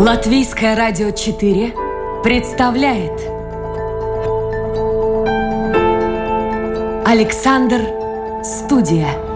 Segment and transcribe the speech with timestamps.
[0.00, 1.74] Латвийское радио 4
[2.22, 3.20] представляет
[7.06, 7.82] Александр
[8.42, 9.29] Студия.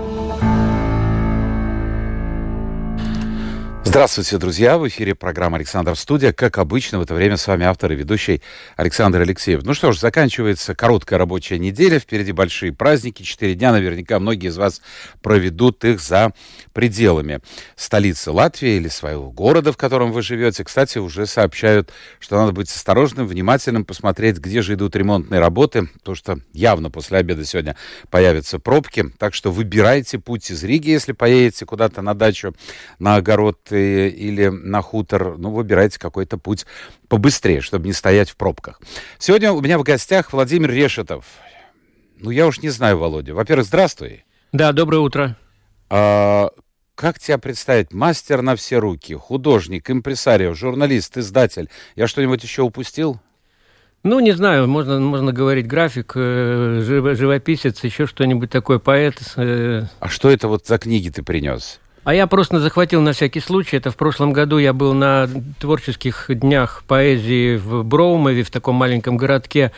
[3.95, 4.77] Здравствуйте, друзья!
[4.77, 6.33] В эфире программа «Александр Студия».
[6.33, 8.43] Как обычно, в это время с вами автор и ведущий
[8.75, 9.63] Александр Алексеев.
[9.63, 12.01] Ну что ж, заканчивается короткая рабочая неделя.
[12.01, 13.23] Впереди большие праздники.
[13.23, 13.71] Четыре дня.
[13.71, 14.83] Наверняка многие из вас
[15.23, 16.33] проведут их за
[16.73, 17.39] пределами
[17.77, 20.65] столицы Латвии или своего города, в котором вы живете.
[20.65, 26.17] Кстати, уже сообщают, что надо быть осторожным, внимательным, посмотреть, где же идут ремонтные работы, потому
[26.17, 27.77] что явно после обеда сегодня
[28.11, 29.05] появятся пробки.
[29.19, 32.57] Так что выбирайте путь из Риги, если поедете куда-то на дачу,
[32.99, 36.67] на огород или на хутор, ну, выбирайте какой-то путь
[37.09, 38.81] побыстрее, чтобы не стоять в пробках.
[39.19, 41.25] Сегодня у меня в гостях Владимир Решетов.
[42.19, 43.35] Ну, я уж не знаю, Володя.
[43.35, 44.25] Во-первых, здравствуй.
[44.53, 45.37] Да, доброе утро.
[45.91, 46.51] А,
[46.95, 47.93] как тебя представить?
[47.93, 51.69] Мастер на все руки, художник, импресарио, журналист, издатель.
[51.97, 53.21] Я что-нибудь еще упустил?
[54.05, 59.21] Ну, не знаю, можно, можно говорить график, э, живописец, еще что-нибудь такое, поэт.
[59.37, 59.87] Э...
[59.99, 61.81] А что это вот за книги ты принес?
[62.05, 63.79] А я просто захватил на всякий случай.
[63.79, 65.27] Это в прошлом году я был на
[65.59, 69.73] творческих днях поэзии в Броумове, в таком маленьком городке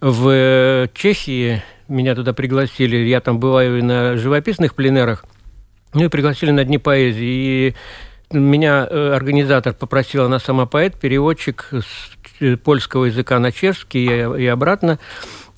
[0.00, 1.62] в Чехии.
[1.86, 2.96] Меня туда пригласили.
[2.96, 5.24] Я там бываю на живописных пленерах.
[5.94, 7.74] Ну и пригласили на Дни поэзии.
[8.32, 14.46] И меня э, организатор попросил, она сама поэт, переводчик с польского языка на чешский и
[14.46, 14.98] обратно.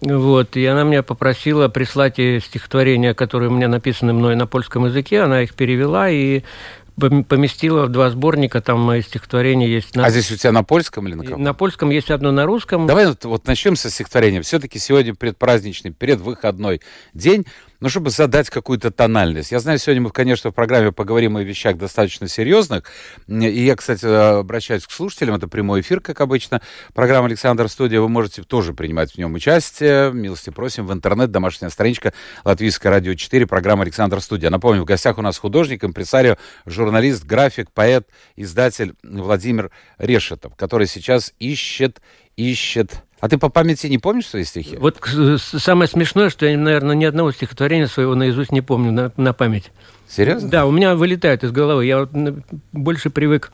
[0.03, 5.21] Вот, и она меня попросила прислать стихотворения, которые у меня написаны мной на польском языке.
[5.21, 6.43] Она их перевела и
[6.97, 9.97] поместила в два сборника, там мои стихотворения есть.
[9.97, 10.05] На...
[10.05, 11.43] А здесь у тебя на польском или на каком?
[11.43, 12.87] На польском есть одно на русском.
[12.87, 14.43] Давай вот, вот начнем со стихотворения.
[14.43, 16.83] Все-таки сегодня предпраздничный, предвыходной
[17.15, 17.47] день
[17.83, 19.51] ну, чтобы задать какую-то тональность.
[19.51, 22.85] Я знаю, сегодня мы, конечно, в программе поговорим о вещах достаточно серьезных.
[23.27, 24.07] И я, кстати,
[24.39, 25.35] обращаюсь к слушателям.
[25.35, 26.63] Это прямой эфир, как обычно.
[26.95, 28.01] Программа «Александр Студия».
[28.01, 30.13] Вы можете тоже принимать в нем участие.
[30.13, 31.33] Милости просим в интернет.
[31.33, 32.13] Домашняя страничка
[32.45, 33.49] Латвийское радио 4.
[33.49, 34.49] Программа «Александр Студия».
[34.49, 38.07] Напомню, в гостях у нас художник, импресарио, журналист, график, поэт,
[38.37, 42.01] издатель Владимир Решетов, который сейчас ищет,
[42.37, 44.77] ищет а ты по памяти не помнишь свои стихи?
[44.77, 44.99] Вот
[45.39, 49.71] самое смешное, что я, наверное, ни одного стихотворения своего наизусть не помню на, на память.
[50.09, 50.49] Серьезно?
[50.49, 51.87] Да, у меня вылетает из головы.
[51.87, 52.11] Я вот
[52.73, 53.53] больше привык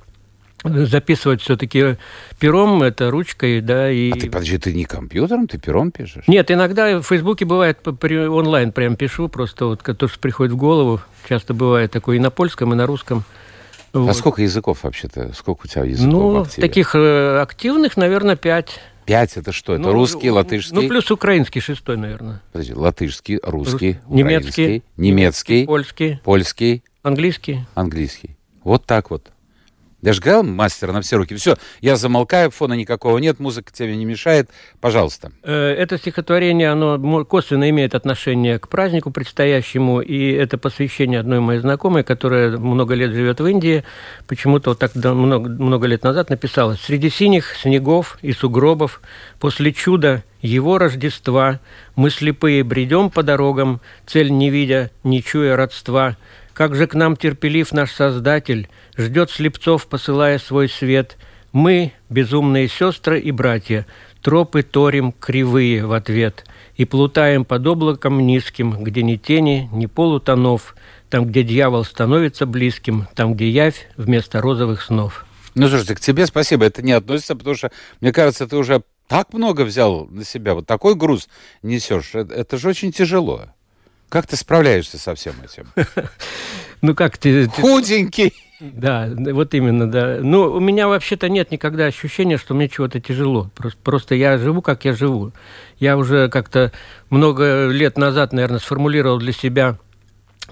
[0.65, 1.99] записывать все-таки
[2.39, 4.11] пером, это ручкой, да, и...
[4.11, 6.27] А ты, подожди, ты не компьютером, ты пером пишешь?
[6.29, 11.03] Нет, иногда в Фейсбуке бывает онлайн прям пишу, просто вот то, что приходит в голову,
[11.29, 13.23] часто бывает такое и на польском, и на русском.
[13.93, 14.17] А вот.
[14.17, 15.35] сколько языков вообще-то?
[15.35, 18.81] Сколько у тебя языков Ну, таких э, активных, наверное, пять.
[19.09, 19.73] Пять это что?
[19.73, 20.75] Это ну, русский, латышский?
[20.75, 22.43] Ну, плюс украинский шестой, наверное.
[22.53, 24.15] Подожди, латышский, русский, Рус...
[24.15, 27.61] немецкий, немецкий, польский, польский, английский.
[27.75, 28.37] Английский.
[28.63, 29.31] Вот так вот.
[30.01, 31.35] Я же мастер на все руки.
[31.35, 34.49] Все, я замолкаю, фона никакого нет, музыка тебе не мешает.
[34.81, 35.33] Пожалуйста.
[35.43, 41.59] Э, это стихотворение, оно косвенно имеет отношение к празднику предстоящему, и это посвящение одной моей
[41.59, 43.83] знакомой, которая много лет живет в Индии.
[44.29, 49.01] Почему-то вот так много, много лет назад написала «Среди синих снегов и сугробов,
[49.41, 51.59] после чуда его Рождества,
[51.97, 56.17] мы слепые бредем по дорогам, цель не видя, не чуя родства».
[56.59, 61.17] Как же к нам терпелив наш Создатель, ждет слепцов, посылая свой свет.
[61.53, 63.87] Мы, безумные сестры и братья,
[64.21, 66.45] тропы торим кривые в ответ
[66.77, 70.77] и плутаем под облаком низким, где ни тени, ни полутонов,
[71.09, 75.25] там, где дьявол становится близким, там, где явь вместо розовых снов.
[75.55, 76.67] Ну, слушайте, к тебе спасибо.
[76.67, 80.67] Это не относится, потому что, мне кажется, ты уже так много взял на себя, вот
[80.67, 81.29] такой груз
[81.63, 82.15] несешь.
[82.15, 83.47] Это, это же очень тяжело.
[84.09, 85.69] Как ты справляешься со всем этим?
[86.81, 87.49] Ну как ты...
[87.49, 88.33] Худенький!
[88.61, 90.19] Да, вот именно, да.
[90.21, 93.51] Ну, у меня вообще-то нет никогда ощущения, что мне чего-то тяжело.
[93.85, 95.33] Просто, я живу, как я живу.
[95.79, 96.73] Я уже как-то
[97.09, 99.79] много лет назад, наверное, сформулировал для себя,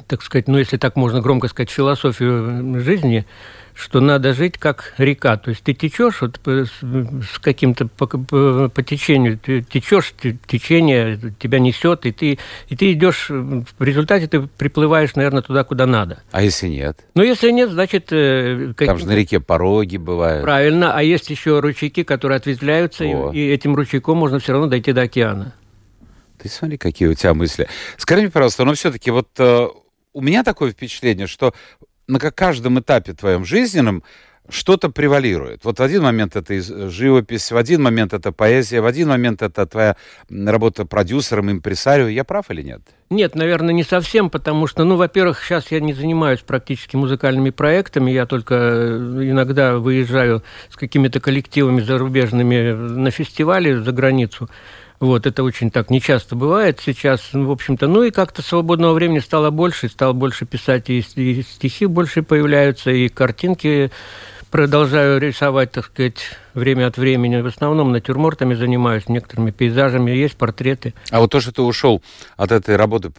[0.06, 3.26] так сказать, ну, если так можно громко сказать, философию жизни–
[3.76, 5.36] что надо жить как река.
[5.36, 10.14] То есть ты течешь вот с каким-то по, по, по течению, ты течешь,
[10.46, 15.86] течение тебя несет, и ты, и ты идешь, в результате ты приплываешь, наверное, туда, куда
[15.86, 16.22] надо.
[16.32, 17.04] А если нет?
[17.14, 18.08] Ну, если нет, значит...
[18.12, 20.42] Э, Там же на реке пороги бывают.
[20.42, 24.92] Правильно, а есть еще ручейки, которые ответвляются, и, и этим ручейком можно все равно дойти
[24.92, 25.54] до океана.
[26.38, 27.68] Ты смотри, какие у тебя мысли.
[27.98, 29.66] Скажи мне, пожалуйста, но все-таки вот э,
[30.16, 31.52] у меня такое впечатление, что
[32.08, 34.02] на каждом этапе твоем жизненном
[34.48, 35.64] что-то превалирует.
[35.64, 39.66] Вот в один момент это живопись, в один момент это поэзия, в один момент это
[39.66, 39.96] твоя
[40.30, 42.08] работа продюсером, импресарио.
[42.08, 42.80] Я прав или нет?
[43.10, 48.10] Нет, наверное, не совсем, потому что, ну, во-первых, сейчас я не занимаюсь практически музыкальными проектами,
[48.10, 48.96] я только э,
[49.30, 54.48] иногда выезжаю с какими-то коллективами зарубежными на фестивали за границу.
[54.98, 57.86] Вот, это очень так нечасто бывает сейчас, в общем-то.
[57.86, 62.90] Ну и как-то свободного времени стало больше, стал больше писать, и, и стихи больше появляются,
[62.90, 63.90] и картинки
[64.56, 67.42] продолжаю рисовать, так сказать, время от времени.
[67.42, 70.94] В основном натюрмортами занимаюсь, некоторыми пейзажами, есть портреты.
[71.10, 72.02] А вот то, что ты ушел
[72.38, 73.12] от этой работы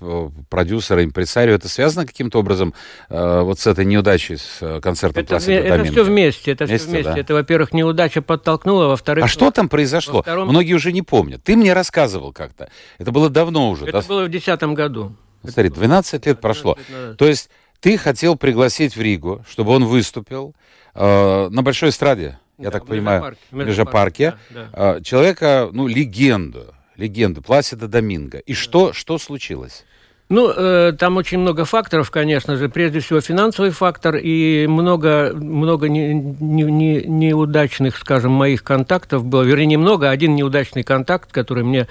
[0.50, 2.74] продюсера, импресарио, это связано каким-то образом
[3.10, 6.92] э, вот с этой неудачей с э, концертом это, Это все вместе, это вместе, все
[6.92, 7.14] вместе.
[7.14, 7.20] Да?
[7.20, 9.24] Это, во-первых, неудача подтолкнула, во-вторых...
[9.24, 10.24] А что там произошло?
[10.24, 10.48] Втором...
[10.48, 11.44] Многие уже не помнят.
[11.44, 12.72] Ты мне рассказывал как-то.
[12.98, 13.84] Это было давно уже.
[13.84, 14.08] Это да?
[14.08, 15.16] было в 2010 году.
[15.44, 16.80] Смотри, 12 лет прошло.
[16.88, 20.54] 12 лет То есть ты хотел пригласить в Ригу, чтобы он выступил
[20.96, 24.36] э, на большой эстраде, я да, так в понимаю, в Межапарке.
[24.50, 24.98] Да, да.
[24.98, 28.40] Э, человека, ну, легенду, легенду, Пласида Доминго.
[28.40, 28.60] И да.
[28.60, 29.86] что, что случилось?
[30.30, 32.68] Ну, э, там очень много факторов, конечно же.
[32.68, 39.44] Прежде всего, финансовый фактор и много, много не, не, не, неудачных, скажем, моих контактов было.
[39.44, 41.88] Вернее, немного, один неудачный контакт, который мне,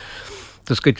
[0.66, 0.98] так сказать,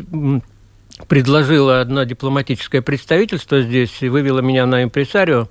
[1.09, 5.49] предложило одно дипломатическое представительство здесь, вывело меня на импресарио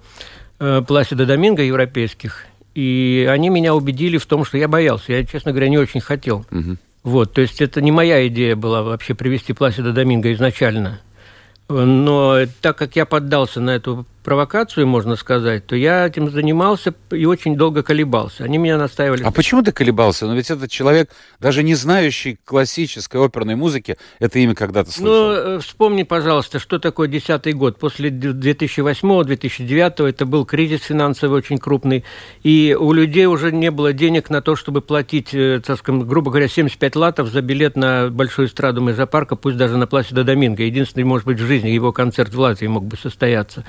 [0.60, 5.14] э, Пласида Доминго европейских, и они меня убедили в том, что я боялся.
[5.14, 6.46] Я, честно говоря, не очень хотел.
[6.52, 6.78] Угу.
[7.04, 11.02] Вот, то есть это не моя идея была вообще привести Пласида Доминго изначально.
[11.70, 17.26] Но так как я поддался на эту провокацию, можно сказать, то я этим занимался и
[17.26, 18.44] очень долго колебался.
[18.44, 19.24] Они меня настаивали.
[19.24, 20.26] А почему ты колебался?
[20.26, 25.54] Ну ведь этот человек, даже не знающий классической оперной музыки, это имя когда-то слышал.
[25.54, 27.80] Ну, вспомни, пожалуйста, что такое десятый год.
[27.80, 32.04] После 2008-2009 это был кризис финансовый очень крупный,
[32.42, 36.32] и у людей уже не было денег на то, чтобы платить, э, так скажем, грубо
[36.32, 40.64] говоря, 75 латов за билет на большую эстраду Межапарка, пусть даже на Пласида Доминго.
[40.64, 43.64] Единственный, может быть, в жизни его концерт в Латвии мог бы состояться.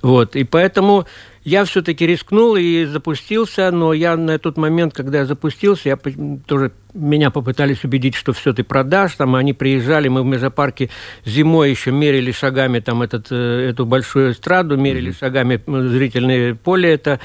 [0.00, 1.06] Вот, и поэтому
[1.42, 5.98] я все-таки рискнул и запустился, но я на тот момент, когда я запустился, я
[6.46, 10.90] тоже меня попытались убедить, что все ты продашь, там они приезжали, мы в Межапарке
[11.24, 15.18] зимой еще мерили шагами там этот, э, эту большую эстраду, мерили mm-hmm.
[15.18, 17.18] шагами зрительное поле это,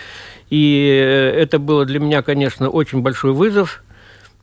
[0.50, 3.84] и э, это было для меня, конечно, очень большой вызов,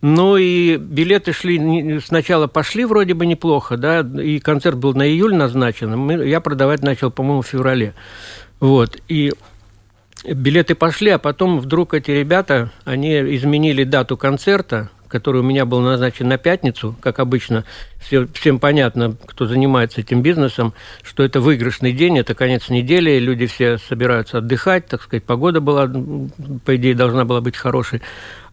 [0.03, 5.35] ну и билеты шли, сначала пошли вроде бы неплохо, да, и концерт был на июль
[5.35, 7.95] назначен, я продавать начал, по-моему, в феврале.
[8.61, 9.33] Вот, и
[10.25, 15.81] билеты пошли, а потом вдруг эти ребята, они изменили дату концерта, который у меня был
[15.81, 17.65] назначен на пятницу, как обычно,
[17.99, 20.73] все, всем понятно, кто занимается этим бизнесом,
[21.03, 25.91] что это выигрышный день, это конец недели, люди все собираются отдыхать, так сказать, погода была,
[26.65, 28.01] по идее, должна была быть хорошей.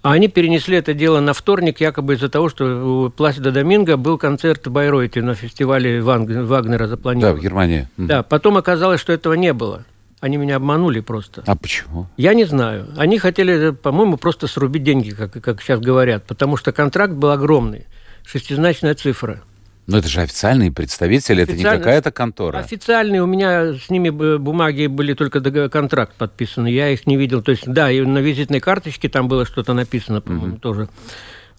[0.01, 4.17] А они перенесли это дело на вторник, якобы из-за того, что у Пласида Доминго был
[4.17, 7.35] концерт в Байройте на фестивале Вагнера запланирован.
[7.35, 7.88] Да, в Германии.
[7.97, 9.85] Да, потом оказалось, что этого не было.
[10.19, 11.44] Они меня обманули просто.
[11.45, 12.07] А почему?
[12.17, 12.88] Я не знаю.
[12.97, 17.85] Они хотели, по-моему, просто срубить деньги, как, как сейчас говорят, потому что контракт был огромный,
[18.25, 19.41] шестизначная цифра.
[19.88, 21.42] Но это же официальные представители, Официаль...
[21.42, 22.57] это не какая-то контора.
[22.57, 27.42] Официальные, у меня с ними бумаги были только контракт подписан, я их не видел.
[27.42, 30.57] То есть, да, и на визитной карточке там было что-то написано, по-моему, угу.
[30.57, 30.89] тоже.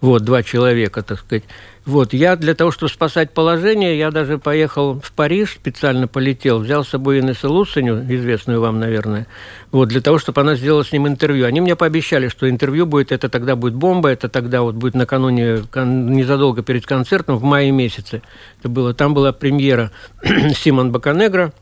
[0.00, 1.42] Вот, два человека, так сказать.
[1.84, 6.84] Вот, я для того, чтобы спасать положение, я даже поехал в Париж, специально полетел, взял
[6.84, 9.26] с собой Инессу Лусаню, известную вам, наверное,
[9.72, 11.46] вот, для того, чтобы она сделала с ним интервью.
[11.46, 15.62] Они мне пообещали, что интервью будет, это тогда будет бомба, это тогда вот будет накануне,
[15.74, 18.22] незадолго перед концертом, в мае месяце.
[18.60, 19.90] Это было, там была премьера
[20.54, 21.52] Симон Баканегра,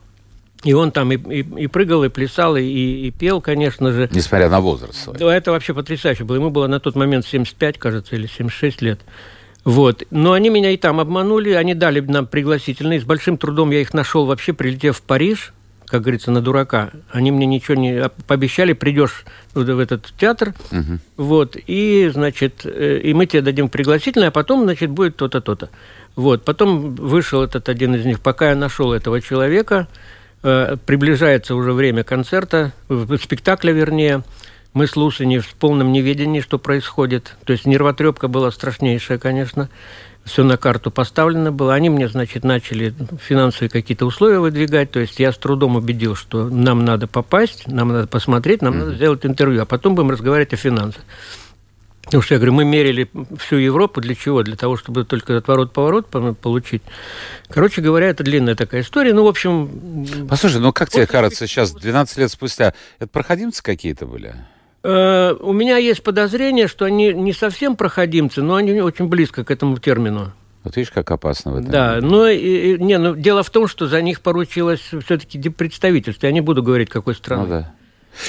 [0.63, 4.09] и он там и, и, и прыгал, и плясал, и, и пел, конечно же.
[4.11, 5.17] Несмотря на возраст свой.
[5.17, 6.35] Да, это вообще потрясающе было.
[6.35, 8.99] Ему было на тот момент 75, кажется, или 76 лет.
[9.63, 10.03] Вот.
[10.11, 12.99] Но они меня и там обманули, они дали нам пригласительные.
[13.01, 15.53] С большим трудом я их нашел вообще, прилетев в Париж,
[15.85, 16.91] как говорится, на дурака.
[17.11, 20.99] Они мне ничего не пообещали, придешь в этот театр, угу.
[21.15, 25.69] вот, и, значит, э, и мы тебе дадим пригласительное, а потом, значит, будет то-то, то-то.
[26.15, 29.87] Вот, потом вышел этот один из них, пока я нашел этого человека,
[30.85, 32.73] приближается уже время концерта,
[33.21, 34.23] спектакля вернее.
[34.73, 37.35] Мы с Лусани в полном неведении, что происходит.
[37.45, 39.69] То есть нервотрепка была страшнейшая, конечно.
[40.23, 41.73] Все на карту поставлено было.
[41.73, 44.91] Они мне, значит, начали финансовые какие-то условия выдвигать.
[44.91, 48.77] То есть я с трудом убедил, что нам надо попасть, нам надо посмотреть, нам mm-hmm.
[48.77, 51.01] надо сделать интервью, а потом будем разговаривать о финансах.
[52.07, 54.41] Потому что я говорю, мы мерили всю Европу для чего?
[54.41, 56.81] Для того, чтобы только отворот-поворот получить.
[57.49, 59.13] Короче говоря, это длинная такая история.
[59.13, 60.07] Ну, в общем...
[60.29, 64.35] Послушай, ну как тебе кажется сейчас, 12 лет спустя, это проходимцы какие-то были?
[64.83, 69.51] Э, у меня есть подозрение, что они не совсем проходимцы, но они очень близко к
[69.51, 70.31] этому термину.
[70.63, 71.71] Вот видишь, как опасно в этом.
[71.71, 76.25] Да, но и, и, не, ну, дело в том, что за них поручилось все-таки представительство.
[76.25, 77.43] Я не буду говорить, какой страны.
[77.43, 77.73] Ну да.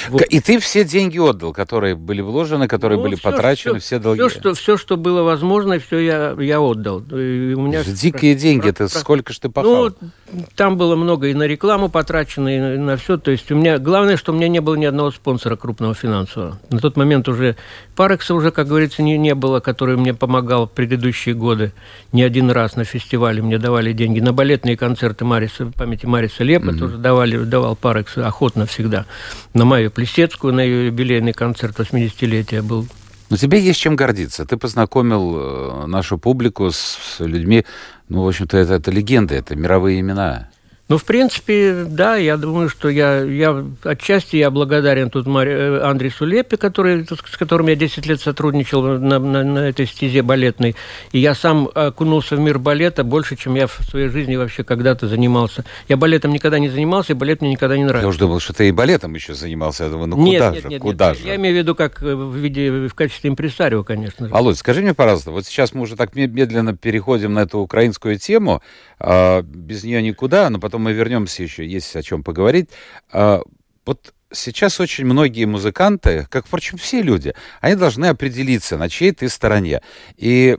[0.08, 0.22] Вот.
[0.22, 3.98] И ты все деньги отдал, которые были вложены, которые ну, были все, потрачены, все, все
[3.98, 4.20] долги.
[4.20, 7.00] Все что, все, что было возможно, все я, я отдал.
[7.00, 8.98] И у меня Дикие про, деньги, про, это про...
[8.98, 9.90] сколько ж ты пахал?
[10.00, 10.08] Ну,
[10.56, 13.16] там было много и на рекламу потрачено, и на, и на все.
[13.16, 16.58] То есть у меня, главное, что у меня не было ни одного спонсора крупного финансового.
[16.70, 17.56] На тот момент уже
[17.98, 21.72] Парекса уже, как говорится, не, не было, который мне помогал в предыдущие годы.
[22.12, 24.20] Не один раз на фестивале мне давали деньги.
[24.20, 26.78] На балетные концерты Мариса, памяти Мариса Лепа mm-hmm.
[26.78, 29.04] тоже давали, давал Парекс охотно всегда.
[29.52, 32.86] На Майю Плесецкую, на ее юбилейный концерт 80-летия был
[33.30, 34.46] но тебе есть чем гордиться.
[34.46, 37.66] Ты познакомил э, нашу публику с, с людьми,
[38.08, 40.48] ну, в общем-то, это, это легенды, это мировые имена.
[40.88, 45.80] Ну, в принципе, да, я думаю, что я, я отчасти я благодарен тут Мари, э,
[45.82, 50.76] Андресу Лепе, который, с которым я 10 лет сотрудничал на, на, на этой стезе балетной.
[51.12, 55.08] И я сам окунулся в мир балета больше, чем я в своей жизни вообще когда-то
[55.08, 55.66] занимался.
[55.88, 58.04] Я балетом никогда не занимался, и балет мне никогда не нравился.
[58.04, 59.84] Я уже думал, что ты и балетом еще занимался.
[59.84, 61.26] Я думаю, ну нет, куда нет, же, нет, куда нет, же?
[61.26, 64.32] Я имею в виду как в виде, в качестве импресарио, конечно же.
[64.32, 68.62] Володь, скажи мне, пожалуйста, вот сейчас мы уже так медленно переходим на эту украинскую тему,
[68.98, 72.70] а, без нее никуда, но потом мы вернемся еще, есть о чем поговорить.
[73.12, 73.42] А,
[73.84, 79.28] вот сейчас очень многие музыканты, как, впрочем, все люди, они должны определиться, на чьей ты
[79.28, 79.82] стороне.
[80.16, 80.58] И,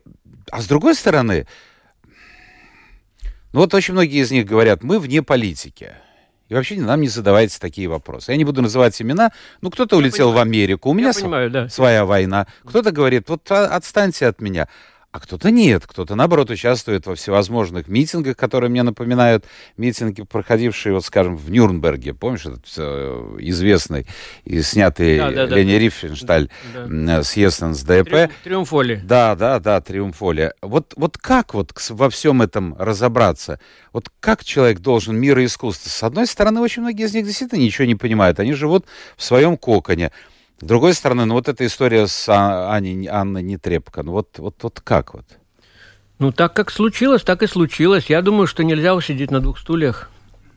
[0.52, 1.48] а с другой стороны,
[3.54, 5.94] ну вот очень многие из них говорят, мы вне политики.
[6.50, 8.32] И вообще нам не задавайте такие вопросы.
[8.32, 9.32] Я не буду называть имена.
[9.62, 10.46] Ну, кто-то улетел понимаю.
[10.46, 11.70] в Америку, у меня Я понимаю, да.
[11.70, 12.48] своя война.
[12.66, 14.68] Кто-то говорит, вот а, отстаньте от меня
[15.12, 19.44] а кто-то нет, кто-то, наоборот, участвует во всевозможных митингах, которые мне напоминают
[19.76, 24.06] митинги, проходившие, вот, скажем, в Нюрнберге, помнишь, этот э, известный
[24.46, 25.80] и снятый да, да, Лени да.
[25.80, 26.50] Риффеншталь
[26.86, 27.24] да.
[27.24, 28.32] съезд НСДАП.
[28.44, 29.02] Триумфоли.
[29.04, 30.54] Да, да, да, Триумфоли.
[30.62, 33.60] Вот, вот как вот во всем этом разобраться?
[33.94, 35.90] Вот как человек должен мир и искусство?
[35.90, 38.40] С одной стороны, очень многие из них действительно ничего не понимают.
[38.40, 38.86] Они живут
[39.18, 40.12] в своем коконе.
[40.62, 44.56] С другой стороны, ну вот эта история с а, Аней, Анной Нетребко, ну вот, вот,
[44.62, 45.26] вот как вот?
[46.20, 48.10] Ну так как случилось, так и случилось.
[48.10, 50.10] Я думаю, что нельзя усидеть на двух стульях.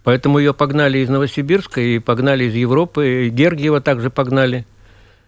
[0.03, 4.67] Поэтому ее погнали из Новосибирска и погнали из Европы, и Гергиева также погнали.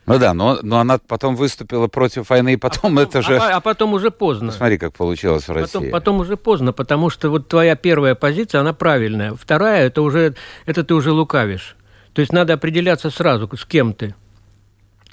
[0.06, 3.38] Ну да, но, но она потом выступила против войны, и потом а это потом, же...
[3.38, 4.52] А, а потом уже поздно.
[4.52, 5.72] Смотри, как получилось в России.
[5.72, 9.34] Потом, потом уже поздно, потому что вот твоя первая позиция, она правильная.
[9.34, 10.34] Вторая, это уже,
[10.66, 11.76] это ты уже лукавишь.
[12.12, 14.14] То есть надо определяться сразу, с кем ты.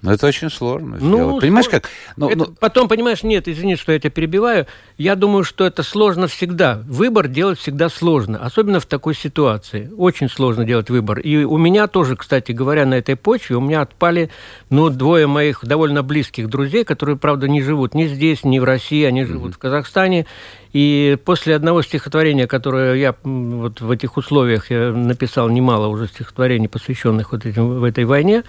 [0.02, 1.42] Но это очень сложно ну, сделать.
[1.42, 1.90] Понимаешь, как?
[2.18, 2.46] Ну, это, ну...
[2.60, 4.66] Потом, понимаешь, нет, извини, что я тебя перебиваю.
[4.98, 6.82] Я думаю, что это сложно всегда.
[6.88, 9.92] Выбор делать всегда сложно, особенно в такой ситуации.
[9.96, 11.20] Очень сложно делать выбор.
[11.20, 14.32] И у меня тоже, кстати говоря, на этой почве у меня отпали,
[14.72, 19.04] ну, двое моих довольно близких друзей, которые, правда, не живут ни здесь, ни в России,
[19.04, 19.56] они живут mm-hmm.
[19.56, 20.26] в Казахстане.
[20.74, 26.70] И после одного стихотворения, которое я вот в этих условиях я написал немало уже стихотворений,
[26.70, 28.44] посвященных вот этим, в этой войне,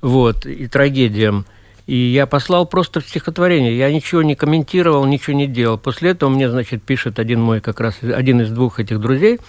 [0.00, 1.46] вот, и трагедиям.
[1.86, 3.76] И я послал просто стихотворение.
[3.76, 5.78] Я ничего не комментировал, ничего не делал.
[5.78, 9.40] После этого мне, значит, пишет один мой как раз, один из двух этих друзей,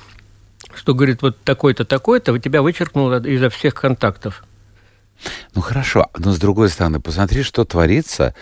[0.73, 4.43] что говорит, вот такой-то, такой-то, тебя вычеркнул изо всех контактов.
[5.53, 8.33] Ну хорошо, но с другой стороны, посмотри, что творится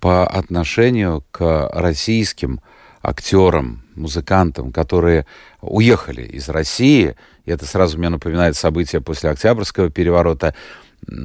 [0.00, 2.60] по отношению к российским
[3.02, 5.26] актерам, музыкантам, которые
[5.60, 7.16] уехали из России.
[7.44, 10.54] И это сразу мне напоминает события после Октябрьского переворота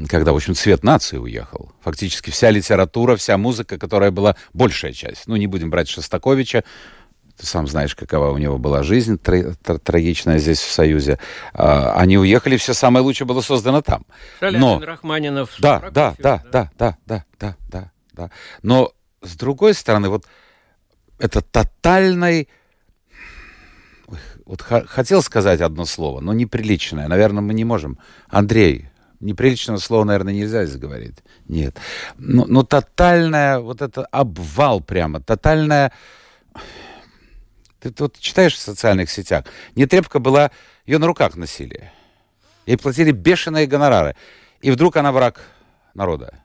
[0.08, 1.72] когда, в общем, цвет нации уехал.
[1.82, 5.28] Фактически вся литература, вся музыка, которая была большая часть.
[5.28, 6.64] Ну, не будем брать Шостаковича,
[7.38, 11.20] ты сам знаешь, какова у него была жизнь трагичная здесь, в Союзе.
[11.54, 14.06] А, они уехали, все самое лучшее было создано там.
[14.42, 14.80] Но...
[14.80, 15.52] Рахманинов.
[15.60, 18.32] Да, да, да, да, да, да, да, да, да.
[18.64, 18.92] Но,
[19.22, 20.26] с другой стороны, вот
[21.20, 22.50] это тотальный...
[24.46, 27.08] Вот хотел сказать одно слово, но неприличное.
[27.08, 28.00] Наверное, мы не можем.
[28.30, 31.18] Андрей, неприличного слова, наверное, нельзя здесь говорить.
[31.48, 31.78] Нет.
[32.18, 35.92] Но, но тотальная, вот это обвал прямо, тотальная...
[37.80, 39.46] Ты тут читаешь в социальных сетях.
[39.76, 40.52] Нетребка была,
[40.86, 41.92] ее на руках носили.
[42.66, 44.16] Ей платили бешеные гонорары.
[44.62, 45.42] И вдруг она враг
[45.94, 46.40] народа.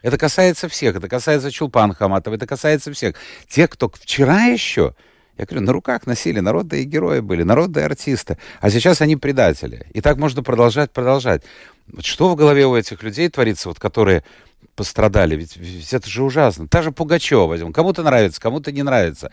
[0.00, 0.96] Это касается всех.
[0.96, 2.34] Это касается Чулпан Хаматова.
[2.34, 3.14] Это касается всех.
[3.48, 4.94] Те, кто вчера еще
[5.42, 8.38] я говорю, на руках носили, народные герои были, народные артисты.
[8.60, 9.86] А сейчас они предатели.
[9.92, 11.42] И так можно продолжать, продолжать.
[11.88, 14.24] Вот что в голове у этих людей творится, вот которые
[14.76, 15.36] пострадали?
[15.36, 16.68] Ведь, ведь это же ужасно.
[16.68, 17.72] Та же Пугачева.
[17.72, 19.30] Кому-то нравится, кому-то не нравится.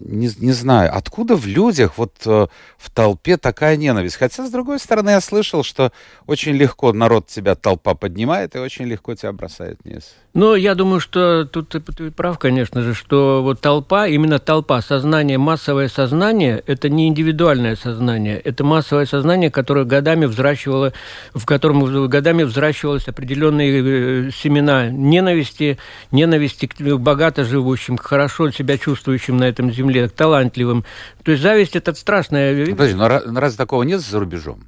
[0.00, 2.46] Не, не знаю, откуда в людях, вот э,
[2.78, 4.16] в толпе такая ненависть.
[4.16, 5.92] Хотя, с другой стороны, я слышал, что
[6.26, 10.14] очень легко народ тебя толпа поднимает и очень легко тебя бросает вниз.
[10.32, 14.80] Ну, я думаю, что тут ты, ты прав, конечно же, что вот толпа, именно толпа,
[14.80, 20.92] сознание, массовое сознание, это не индивидуальное сознание, это массовое сознание, которое годами взращивало,
[21.34, 25.78] в котором годами взращивалось определенные э, семена ненависти,
[26.12, 30.84] ненависти к богато живущим, к хорошо себя чувствующим на этом земле, к талантливым.
[31.22, 32.66] То есть зависть это страшная.
[32.66, 34.64] Ну, подожди, но разве такого нет за рубежом?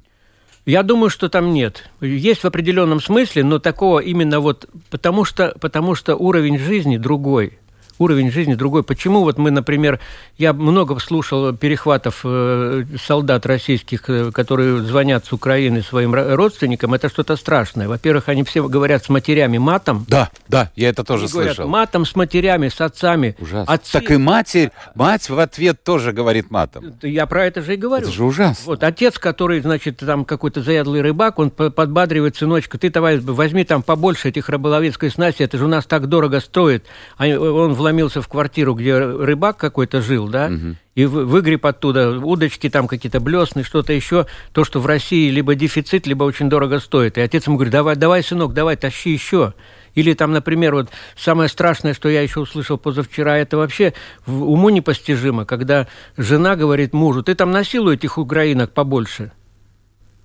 [0.65, 1.89] Я думаю, что там нет.
[1.99, 7.59] Есть в определенном смысле, но такого именно вот потому что, потому что уровень жизни другой
[7.99, 8.83] уровень жизни другой.
[8.83, 9.99] Почему вот мы, например,
[10.37, 17.09] я много слушал перехватов э, солдат российских, э, которые звонят с Украины своим родственникам, это
[17.09, 17.87] что-то страшное.
[17.87, 20.05] Во-первых, они все говорят с матерями матом.
[20.07, 21.65] Да, да, я это тоже они слышал.
[21.65, 23.35] Говорят, матом с матерями, с отцами.
[23.39, 23.73] Ужасно.
[23.73, 23.91] Отцы...
[23.93, 26.93] Так и матерь, мать в ответ тоже говорит матом.
[27.01, 28.03] Я про это же и говорю.
[28.03, 28.63] Это же ужасно.
[28.65, 33.83] Вот отец, который, значит, там какой-то заядлый рыбак, он подбадривает сыночка, ты, давай, возьми там
[33.83, 36.85] побольше этих рыболовецкой снасти, это же у нас так дорого стоит.
[37.17, 40.75] А он вломился в квартиру, где рыбак какой-то жил, да, угу.
[40.95, 46.07] и выгреб оттуда удочки, там какие-то блесны, что-то еще, то, что в России либо дефицит,
[46.07, 47.17] либо очень дорого стоит.
[47.17, 49.53] И отец ему говорит, давай, давай, сынок, давай, тащи еще.
[49.95, 53.93] Или там, например, вот самое страшное, что я еще услышал позавчера, это вообще
[54.25, 59.33] уму непостижимо, когда жена говорит мужу, ты там насилуй этих украинок побольше–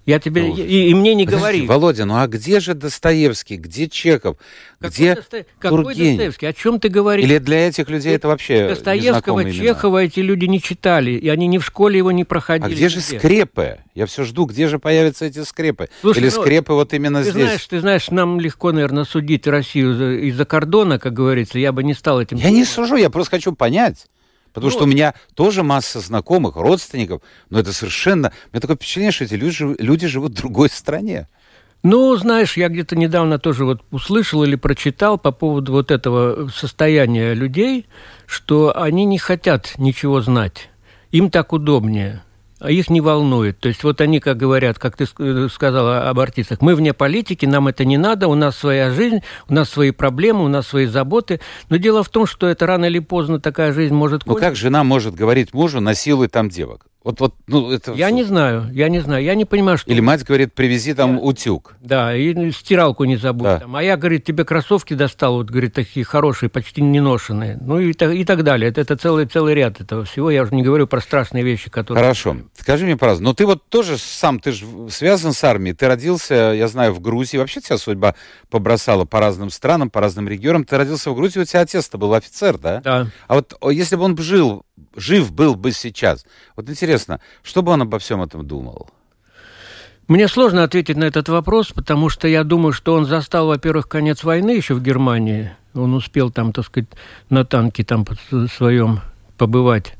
[0.08, 1.66] я тебе ну, и, и мне не подожди, говори.
[1.66, 4.38] Володя, ну а где же Достоевский, где Чеков,
[4.80, 5.44] какой где Досто...
[5.58, 6.16] Какой Тургенев?
[6.16, 6.46] Достоевский?
[6.46, 7.26] О чем ты говоришь?
[7.26, 11.58] Или для этих людей это вообще Достоевского, Чехова эти люди не читали, и они ни
[11.58, 12.72] в школе его не проходили.
[12.72, 13.80] А где же скрепы?
[13.94, 15.90] Я все жду, где же появятся эти скрепы?
[16.00, 17.44] Слушай, Или ну, скрепы вот именно ты здесь?
[17.44, 21.58] Знаешь, ты знаешь, нам легко, наверное, судить Россию из-за кордона, как говорится.
[21.58, 22.38] Я бы не стал этим.
[22.38, 24.06] Я не сужу, я просто хочу понять.
[24.52, 28.32] Потому ну, что у меня тоже масса знакомых, родственников, но это совершенно...
[28.46, 31.28] У меня такое впечатление, что эти люди, люди живут в другой стране.
[31.82, 37.34] Ну, знаешь, я где-то недавно тоже вот услышал или прочитал по поводу вот этого состояния
[37.34, 37.86] людей,
[38.26, 40.70] что они не хотят ничего знать.
[41.12, 42.22] Им так удобнее
[42.66, 43.58] их не волнует.
[43.60, 47.46] То есть вот они, как говорят, как ты э, сказала об артистах, мы вне политики,
[47.46, 50.86] нам это не надо, у нас своя жизнь, у нас свои проблемы, у нас свои
[50.86, 51.40] заботы.
[51.68, 54.44] Но дело в том, что это рано или поздно такая жизнь может кончиться.
[54.44, 56.86] Ну как жена может говорить мужу, насилуй там девок?
[57.08, 57.94] Вот, вот, ну, это...
[57.94, 59.90] Я не знаю, я не знаю, я не понимаю, что...
[59.90, 61.22] Или мать говорит, привези там я...
[61.22, 61.74] утюг.
[61.80, 63.44] Да, и стиралку не забудь.
[63.44, 63.60] Да.
[63.60, 63.76] Там.
[63.76, 67.56] А я, говорит, тебе кроссовки достал, вот, говорит, такие хорошие, почти не ношенные.
[67.62, 68.68] Ну и, и так далее.
[68.68, 70.30] Это, это целый, целый ряд этого всего.
[70.30, 72.04] Я уже не говорю про страшные вещи, которые...
[72.04, 72.36] Хорошо.
[72.52, 75.72] Скажи мне, пожалуйста, ну ты вот тоже сам, ты же связан с армией.
[75.72, 77.38] Ты родился, я знаю, в Грузии.
[77.38, 78.16] Вообще тебя судьба
[78.50, 80.64] побросала по разным странам, по разным регионам.
[80.64, 82.82] Ты родился в Грузии, у тебя отец-то был офицер, да?
[82.82, 83.06] Да.
[83.28, 84.66] А вот если бы он жил
[84.96, 86.24] жив был бы сейчас.
[86.56, 88.90] Вот интересно, что бы он обо всем этом думал?
[90.08, 94.24] Мне сложно ответить на этот вопрос, потому что я думаю, что он застал, во-первых, конец
[94.24, 95.52] войны еще в Германии.
[95.74, 96.88] Он успел там, так сказать,
[97.28, 98.06] на танке там
[98.50, 99.00] своем
[99.36, 99.97] побывать.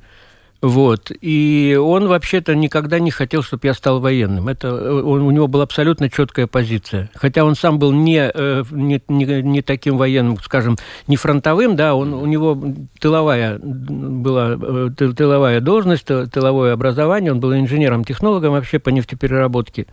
[0.61, 1.13] Вот.
[1.21, 4.49] И он вообще-то никогда не хотел, чтобы я стал военным.
[4.49, 7.11] Это, он, у него была абсолютно четкая позиция.
[7.15, 11.95] Хотя он сам был не, э, не, не, не таким военным, скажем, не фронтовым, да,
[11.95, 12.61] он, у него
[12.99, 19.87] тыловая была э, тыловая должность, тыловое образование, он был инженером-технологом вообще по нефтепереработке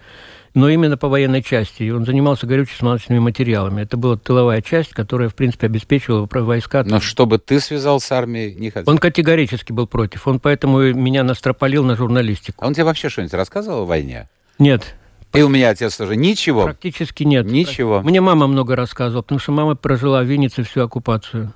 [0.55, 1.83] но именно по военной части.
[1.83, 3.81] И он занимался горюче-смазочными материалами.
[3.81, 6.83] Это была тыловая часть, которая, в принципе, обеспечивала войска.
[6.85, 8.91] Но чтобы ты связал с армией, не хотел?
[8.91, 10.27] Он категорически был против.
[10.27, 12.63] Он поэтому меня настропалил на журналистику.
[12.63, 14.29] А он тебе вообще что-нибудь рассказывал о войне?
[14.57, 14.95] Нет.
[15.33, 16.15] И у меня отец тоже.
[16.15, 16.63] Ничего?
[16.63, 17.45] Практически нет.
[17.45, 18.01] Ничего?
[18.01, 21.53] Мне мама много рассказывала, потому что мама прожила в Виннице всю оккупацию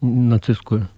[0.00, 0.88] нацистскую.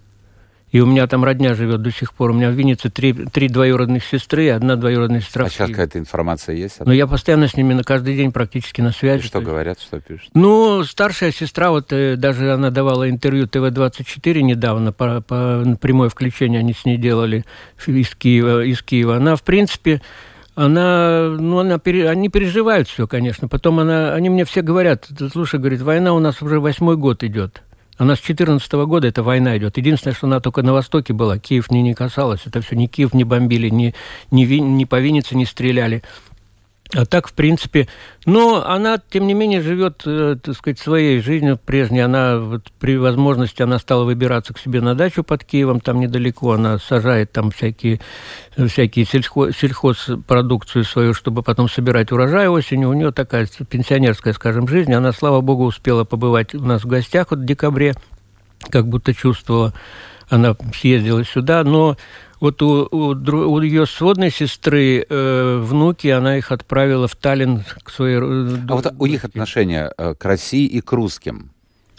[0.71, 2.31] И у меня там родня живет до сих пор.
[2.31, 5.45] У меня в Виннице три, три двоюродных сестры и одна двоюродная сестра.
[5.45, 6.77] А сейчас какая-то информация есть?
[6.79, 9.23] Ну, я постоянно с ними на каждый день практически на связи.
[9.23, 10.29] И что говорят, что пишут?
[10.35, 16.59] Ну, старшая сестра, вот э, даже она давала интервью ТВ-24 недавно, по, по прямое включение
[16.59, 17.45] они с ней делали
[17.87, 18.63] из Киева.
[18.63, 19.15] Из Киева.
[19.15, 20.01] Она, в принципе,
[20.53, 23.47] она, ну, она, они переживают все, конечно.
[23.47, 27.63] Потом она, они мне все говорят, слушай, говорит, война у нас уже восьмой год идет.
[27.99, 29.75] Она с 2014 года эта война идет.
[29.75, 31.37] Единственное, что она только на Востоке была.
[31.37, 32.39] Киев не, не касалась.
[32.45, 33.93] Это все ни Киев не бомбили, ни,
[34.31, 36.01] ни, ни по Виннице не стреляли.
[36.91, 37.87] А так, в принципе,
[38.25, 41.99] но она, тем не менее, живет, э, так сказать, своей жизнью прежней.
[41.99, 46.53] Она вот, при возможности она стала выбираться к себе на дачу под Киевом, там недалеко.
[46.53, 47.99] Она сажает там всякие,
[48.57, 52.89] всякие сельхоз, сельхозпродукцию свою, чтобы потом собирать урожай осенью.
[52.89, 54.91] У нее такая пенсионерская, скажем, жизнь.
[54.91, 57.93] Она, слава богу, успела побывать у нас в гостях вот в декабре,
[58.71, 59.75] как будто чувствовала
[60.29, 61.97] она съездила сюда, но
[62.39, 67.89] вот у, у, у ее сводной сестры э, внуки, она их отправила в Таллин к
[67.89, 68.17] своей...
[68.17, 71.51] А вот у них отношение э, к России и к русским?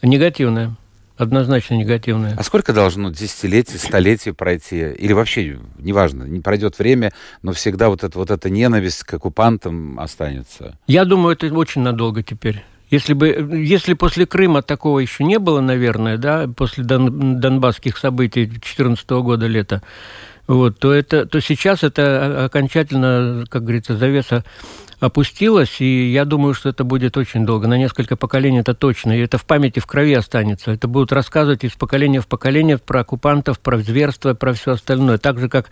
[0.02, 0.76] Негативное.
[1.20, 2.34] Однозначно негативное.
[2.38, 4.92] А сколько должно десятилетий, столетий пройти?
[4.92, 10.00] Или вообще, неважно, не пройдет время, но всегда вот, это, вот эта ненависть к оккупантам
[10.00, 10.78] останется?
[10.86, 12.64] Я думаю, это очень надолго теперь.
[12.88, 18.46] Если бы, если после Крыма такого еще не было, наверное, да, после дон, донбасских событий
[18.46, 19.82] 2014 года лета,
[20.50, 24.44] вот, то, это, то сейчас это окончательно, как говорится, завеса
[24.98, 29.20] опустилась, и я думаю, что это будет очень долго, на несколько поколений это точно, и
[29.20, 30.72] это в памяти, в крови останется.
[30.72, 35.18] Это будут рассказывать из поколения в поколение про оккупантов, про зверство, про все остальное.
[35.18, 35.70] Так же, как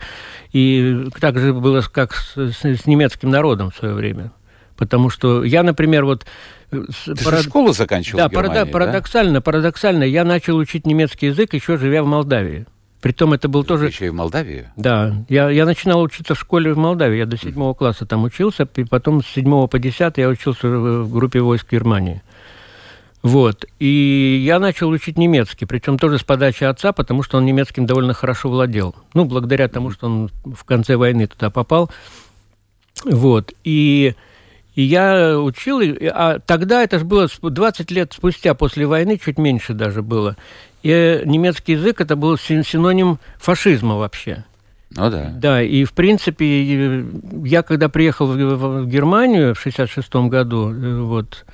[0.53, 4.31] и так же было как с, с, с немецким народом в свое время.
[4.77, 6.25] Потому что я, например, вот...
[6.71, 7.43] Э, Ты парад...
[7.43, 9.41] школу заканчивал да, в Германии, парадоксально, да?
[9.41, 10.03] парадоксально.
[10.05, 12.65] Я начал учить немецкий язык, еще живя в Молдавии.
[13.01, 13.87] Притом это был тоже...
[13.87, 14.69] Еще и в Молдавии?
[14.75, 15.23] Да.
[15.29, 17.17] Я, я начинал учиться в школе в Молдавии.
[17.17, 21.11] Я до седьмого класса там учился, и потом с седьмого по десятый я учился в
[21.11, 22.21] группе войск Германии.
[23.21, 23.65] Вот.
[23.79, 28.13] И я начал учить немецкий, причем тоже с подачи отца, потому что он немецким довольно
[28.13, 28.95] хорошо владел.
[29.13, 31.89] Ну, благодаря тому, что он в конце войны туда попал.
[33.05, 33.53] Вот.
[33.63, 34.13] И,
[34.75, 35.81] и я учил,
[36.11, 40.35] а тогда это же было 20 лет спустя после войны, чуть меньше даже было.
[40.83, 44.45] И немецкий язык это был синоним фашизма вообще.
[44.91, 45.31] Ну да.
[45.35, 47.05] Да, и в принципе,
[47.43, 51.45] я когда приехал в Германию в 66 году, э, вот,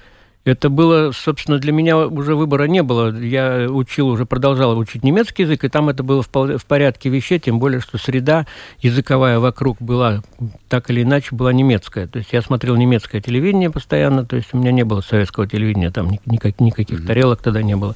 [0.45, 3.11] это было, собственно, для меня уже выбора не было.
[3.17, 7.57] Я учил, уже продолжал учить немецкий язык, и там это было в порядке вещей, тем
[7.57, 8.45] более, что среда
[8.79, 10.21] языковая вокруг была,
[10.69, 12.05] так или иначе, была немецкая.
[12.05, 15.89] То есть я смотрел немецкое телевидение постоянно, то есть у меня не было советского телевидения,
[15.89, 17.07] там никак, никаких mm-hmm.
[17.07, 17.95] тарелок тогда не было.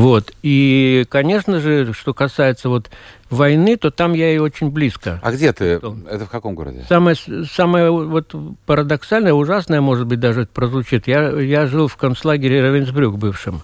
[0.00, 0.32] Вот.
[0.42, 2.90] И, конечно же, что касается вот
[3.28, 5.20] войны, то там я и очень близко.
[5.22, 5.64] А где ты?
[5.64, 6.86] Это в каком городе?
[6.88, 8.34] Самое, самое вот
[8.64, 11.06] парадоксальное, ужасное, может быть, даже прозвучит.
[11.06, 13.62] Я, я жил в концлагере Равенсбрюк бывшем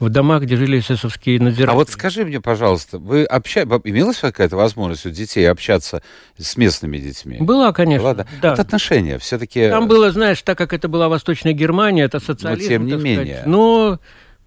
[0.00, 1.74] в домах, где жили эсэсовские надзиратели.
[1.74, 3.62] А вот скажи мне, пожалуйста, вы обща...
[3.84, 6.02] имелась какая-то возможность у детей общаться
[6.36, 7.38] с местными детьми?
[7.40, 8.02] Была, конечно.
[8.02, 8.26] Была, да.
[8.42, 8.50] да.
[8.50, 9.68] Вот отношения все-таки...
[9.68, 12.62] Там было, знаешь, так как это была Восточная Германия, это социализм.
[12.62, 13.24] Но тем не менее.
[13.24, 13.46] Сказать.
[13.46, 13.98] Но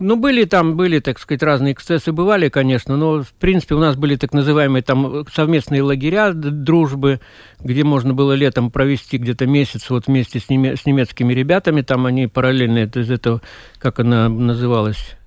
[0.01, 3.95] ну, были там, были, так сказать, разные эксцессы бывали, конечно, но, в принципе, у нас
[3.95, 7.21] были так называемые там совместные лагеря дружбы,
[7.59, 12.05] где можно было летом провести где-то месяц вот вместе с, неме- с немецкими ребятами, там
[12.05, 13.41] они параллельно, это из этого,
[13.79, 15.17] как она называлась,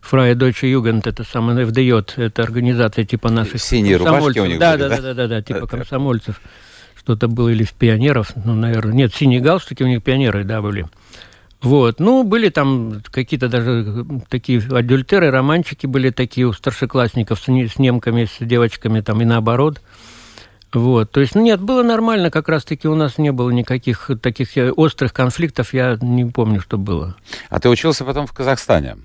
[0.00, 4.72] Фрая Deutsche Jugend, это самая ФДЙ, это организация типа наших Синие рубашки у них да,
[4.72, 6.40] были, да, да, да, да, да, типа комсомольцев.
[6.96, 10.86] Что-то было или в пионеров, ну, наверное, нет, синие галстуки у них пионеры, да, были.
[11.60, 11.98] Вот.
[11.98, 18.26] Ну, были там какие-то даже такие адюльтеры, романчики были такие у старшеклассников с, с немками,
[18.26, 19.80] с девочками там и наоборот.
[20.72, 24.54] Вот, то есть, ну, нет, было нормально, как раз-таки у нас не было никаких таких
[24.58, 27.16] э, острых конфликтов, я не помню, что было.
[27.48, 28.98] А ты учился потом в Казахстане?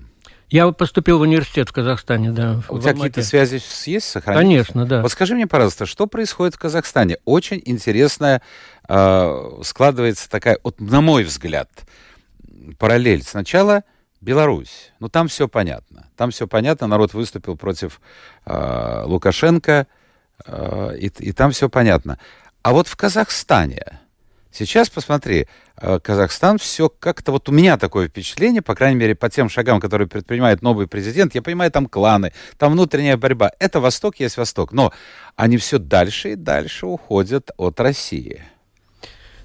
[0.50, 2.60] Я поступил в университет в Казахстане, да.
[2.68, 4.66] У тебя какие-то связи есть сохранились?
[4.66, 5.00] Конечно, да.
[5.00, 7.16] Вот скажи мне, пожалуйста, что происходит в Казахстане?
[7.24, 8.42] Очень интересная
[8.86, 11.70] э, складывается такая, вот на мой взгляд,
[12.78, 13.22] параллель.
[13.22, 13.84] Сначала
[14.24, 14.92] Беларусь.
[15.00, 16.08] Ну, там все понятно.
[16.16, 16.86] Там все понятно.
[16.86, 18.00] Народ выступил против
[18.46, 19.86] э, Лукашенко,
[20.46, 22.18] э, и, и там все понятно.
[22.62, 24.00] А вот в Казахстане,
[24.50, 25.46] сейчас посмотри,
[25.76, 29.78] э, Казахстан все как-то, вот у меня такое впечатление, по крайней мере, по тем шагам,
[29.78, 33.52] которые предпринимает новый президент, я понимаю, там кланы, там внутренняя борьба.
[33.58, 34.72] Это Восток, есть Восток.
[34.72, 34.90] Но
[35.36, 38.42] они все дальше и дальше уходят от России.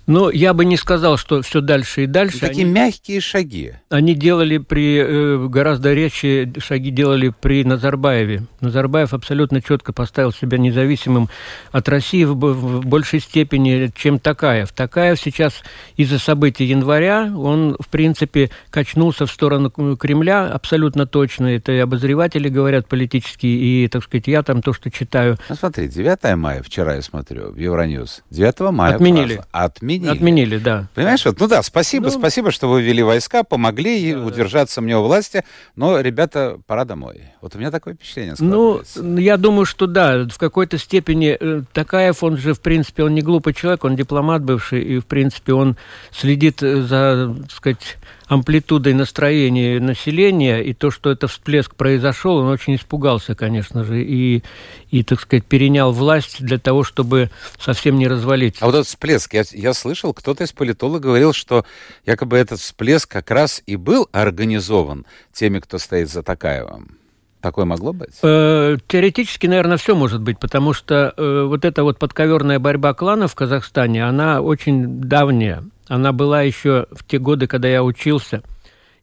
[0.09, 2.39] Но я бы не сказал, что все дальше и дальше.
[2.39, 3.73] Такие они, мягкие шаги.
[3.89, 8.41] Они делали при э, гораздо резче шаги делали при Назарбаеве.
[8.59, 11.29] Назарбаев абсолютно четко поставил себя независимым
[11.71, 14.71] от России в, в большей степени, чем Такаев.
[14.71, 15.61] Такаев сейчас
[15.95, 21.45] из-за событий января, он, в принципе, качнулся в сторону Кремля абсолютно точно.
[21.55, 25.37] Это и обозреватели говорят политические, и, так сказать, я там то, что читаю.
[25.49, 28.23] Ну, смотри, 9 мая, вчера я смотрю, в Евроньюз.
[28.31, 28.95] 9 мая.
[28.95, 29.43] Отменили.
[29.51, 30.17] Отменили отменили.
[30.17, 30.87] Отменили, да.
[30.95, 34.81] Понимаешь, вот, ну да, спасибо, ну, спасибо, что вы ввели войска, помогли да, удержаться да.
[34.81, 35.43] мне у власти,
[35.75, 37.23] но, ребята, пора домой.
[37.41, 38.81] Вот у меня такое впечатление Ну,
[39.17, 43.21] я думаю, что да, в какой-то степени э, Такаев, он же, в принципе, он не
[43.21, 45.77] глупый человек, он дипломат бывший, и, в принципе, он
[46.11, 47.97] следит за, так сказать,
[48.29, 54.43] амплитудой настроения населения, и то, что это всплеск произошел, он очень испугался, конечно же, и,
[54.91, 58.57] и так сказать, перенял власть для того, чтобы совсем не развалить.
[58.59, 61.65] А вот этот всплеск, я, я слышал, кто-то из политологов говорил, что
[62.05, 66.99] якобы этот всплеск как раз и был организован теми, кто стоит за Такаевым.
[67.41, 68.09] Такое могло быть?
[68.21, 73.31] Э, теоретически, наверное, все может быть, потому что э, вот эта вот подковерная борьба кланов
[73.31, 75.63] в Казахстане, она очень давняя.
[75.89, 78.43] Она была еще в те годы, когда я учился.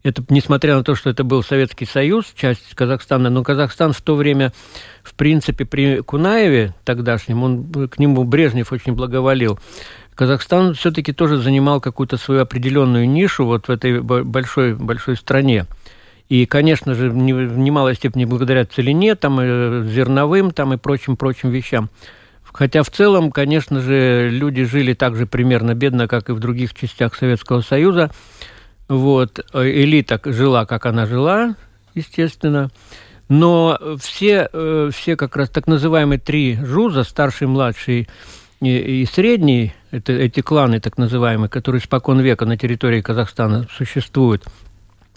[0.03, 4.15] Это несмотря на то, что это был Советский Союз, часть Казахстана, но Казахстан в то
[4.15, 4.53] время,
[5.03, 9.59] в принципе, при Кунаеве тогдашнем, он, к нему Брежнев очень благоволил.
[10.15, 15.65] Казахстан все-таки тоже занимал какую-то свою определенную нишу вот в этой большой, большой стране.
[16.29, 21.89] И, конечно же, в немалой степени благодаря целине, там, и зерновым там, и прочим-прочим вещам.
[22.57, 26.73] Хотя в целом, конечно же, люди жили так же примерно бедно, как и в других
[26.73, 28.09] частях Советского Союза.
[28.87, 29.45] Вот.
[29.53, 31.55] Элита жила, как она жила,
[31.93, 32.71] естественно.
[33.29, 38.09] Но все, э, все как раз так называемые три жуза, старший, младший
[38.59, 44.45] и средний, это, эти кланы так называемые, которые спокон века на территории Казахстана существуют,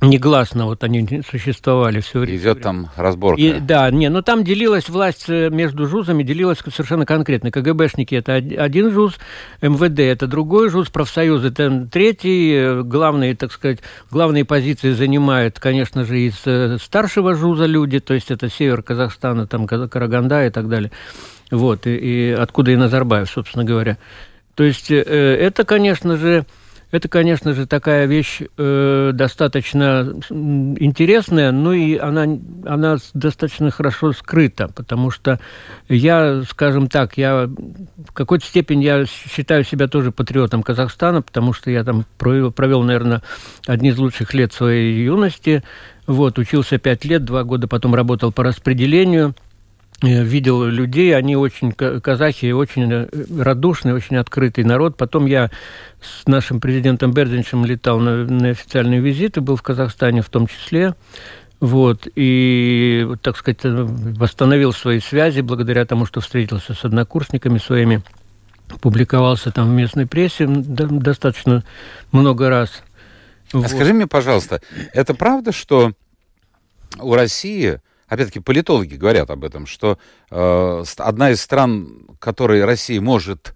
[0.01, 2.39] негласно вот они существовали все время.
[2.39, 3.41] Идет там разборка.
[3.41, 7.51] И, да, не, но там делилась власть э, между жузами, делилась совершенно конкретно.
[7.51, 9.15] КГБшники это один жуз,
[9.61, 12.53] МВД это другой жуз, профсоюз это третий.
[12.53, 18.15] Э, главные, так сказать, главные позиции занимают, конечно же, из э, старшего жуза люди, то
[18.15, 20.91] есть это север Казахстана, там Караганда и так далее.
[21.51, 23.99] Вот, и, и откуда и Назарбаев, собственно говоря.
[24.55, 26.45] То есть это, конечно же,
[26.90, 32.26] это, конечно же, такая вещь э, достаточно интересная, но и она,
[32.64, 35.38] она достаточно хорошо скрыта, потому что
[35.88, 41.70] я, скажем так, я в какой-то степени я считаю себя тоже патриотом Казахстана, потому что
[41.70, 43.22] я там провел, провел наверное,
[43.66, 45.62] одни из лучших лет своей юности.
[46.07, 49.35] Вот, учился пять лет, два года потом работал по распределению–
[50.03, 53.09] видел людей, они очень, казахи, очень э,
[53.39, 54.97] радушный, очень открытый народ.
[54.97, 55.51] Потом я
[56.01, 60.95] с нашим президентом Бердинчем летал на, на официальные визиты, был в Казахстане в том числе.
[61.61, 68.03] Вот, и, так сказать, восстановил свои связи благодаря тому, что встретился с однокурсниками своими,
[68.81, 71.63] публиковался там в местной прессе достаточно
[72.13, 72.83] много раз.
[73.53, 73.69] А вот.
[73.69, 74.63] скажи мне, пожалуйста,
[74.95, 75.93] это правда, что
[76.99, 79.99] у России опять-таки политологи говорят об этом, что
[80.31, 83.55] э, одна из стран, которой Россия может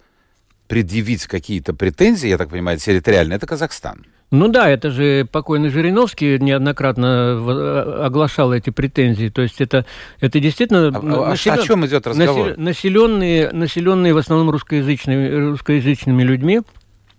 [0.67, 4.05] предъявить какие-то претензии, я так понимаю, территориальные, это Казахстан.
[4.31, 9.29] Ну да, это же покойный Жириновский неоднократно э, оглашал эти претензии.
[9.29, 9.85] То есть это,
[10.19, 10.87] это действительно...
[10.87, 11.59] А, населен...
[11.59, 12.57] О чем идет разговор?
[12.57, 16.61] Населенные, населенные в основном русскоязычными, русскоязычными людьми,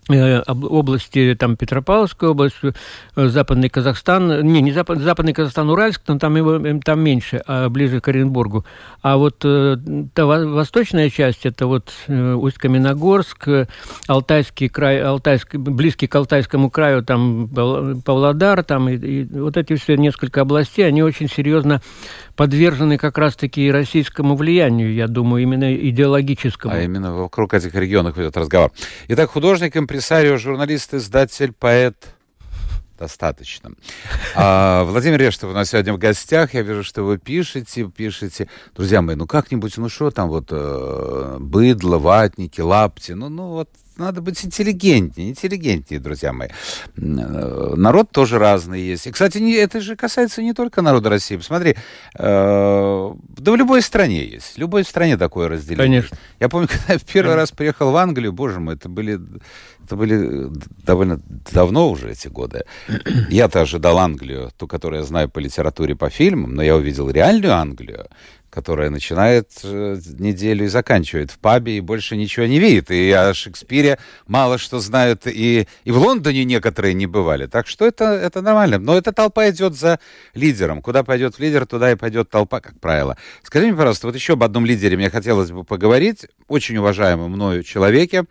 [0.09, 6.37] области, там, Петропавловская область, э, Западный Казахстан, не, не Запад, Западный Казахстан, Уральск, но там,
[6.37, 8.65] его, там меньше, а ближе к Оренбургу.
[9.03, 9.77] А вот э,
[10.15, 13.69] та восточная часть, это вот Усть-Каменогорск,
[14.07, 17.49] Алтайский край, Алтайск, близкий к Алтайскому краю, там
[18.05, 21.81] Павлодар, там, и, и вот эти все несколько областей, они очень серьезно
[22.37, 26.75] подвержены как раз-таки российскому влиянию, я думаю, именно идеологическому.
[26.75, 28.73] А именно вокруг этих регионов идет разговор.
[29.09, 31.97] Итак, художник, импресарио, журналист, издатель, поэт,
[32.99, 33.71] достаточно.
[34.35, 36.53] А, Владимир Рештов у нас сегодня в гостях.
[36.53, 38.47] Я вижу, что вы пишете, пишете.
[38.75, 43.71] Друзья мои, ну как-нибудь, ну что там вот, э, быдло, ватники, лапти, ну, ну вот
[43.97, 46.49] надо быть интеллигентнее, интеллигентнее, друзья мои.
[46.97, 49.07] Э, народ тоже разный есть.
[49.07, 51.37] И, кстати, не, это же касается не только народа России.
[51.37, 51.77] Посмотри,
[52.19, 54.57] э, да в любой стране есть.
[54.57, 56.03] В любой стране такое разделение.
[56.03, 56.19] Конечно.
[56.41, 59.19] Я помню, когда я в первый раз приехал в Англию, боже мой, это были,
[59.85, 60.51] это были
[60.85, 61.21] довольно
[61.53, 62.65] давно уже эти годы.
[63.31, 67.55] Я-то ожидал Англию, ту, которую я знаю по литературе, по фильмам, но я увидел реальную
[67.55, 68.07] Англию
[68.57, 72.91] которая начинает э, неделю и заканчивает в пабе и больше ничего не видит.
[72.91, 77.49] И о Шекспире мало что знают, и, и в Лондоне некоторые не бывали.
[77.49, 78.79] Так что это, это нормально.
[78.79, 80.01] Но эта толпа идет за
[80.33, 80.81] лидером.
[80.81, 83.19] Куда пойдет лидер, туда и пойдет толпа, как правило.
[83.43, 86.27] Скажи мне, пожалуйста, вот еще об одном лидере мне хотелось бы поговорить.
[86.49, 88.25] Очень уважаемом мною человеке.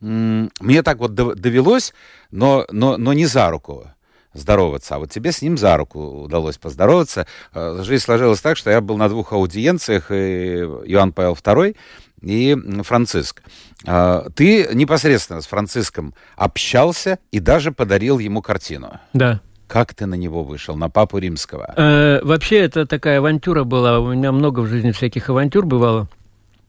[0.00, 1.92] Мне так вот довелось,
[2.30, 3.90] но, но, но не за руку
[4.38, 7.26] здороваться, а вот тебе с ним за руку удалось поздороваться.
[7.54, 11.76] Э, жизнь сложилась так, что я был на двух аудиенциях, и Иоанн Павел II
[12.22, 13.42] и Франциск.
[13.86, 19.00] Э, ты непосредственно с Франциском общался и даже подарил ему картину.
[19.12, 19.40] Да.
[19.68, 21.74] Как ты на него вышел, на папу римского?
[21.76, 23.98] Э, вообще, это такая авантюра была.
[23.98, 26.08] У меня много в жизни всяких авантюр бывало.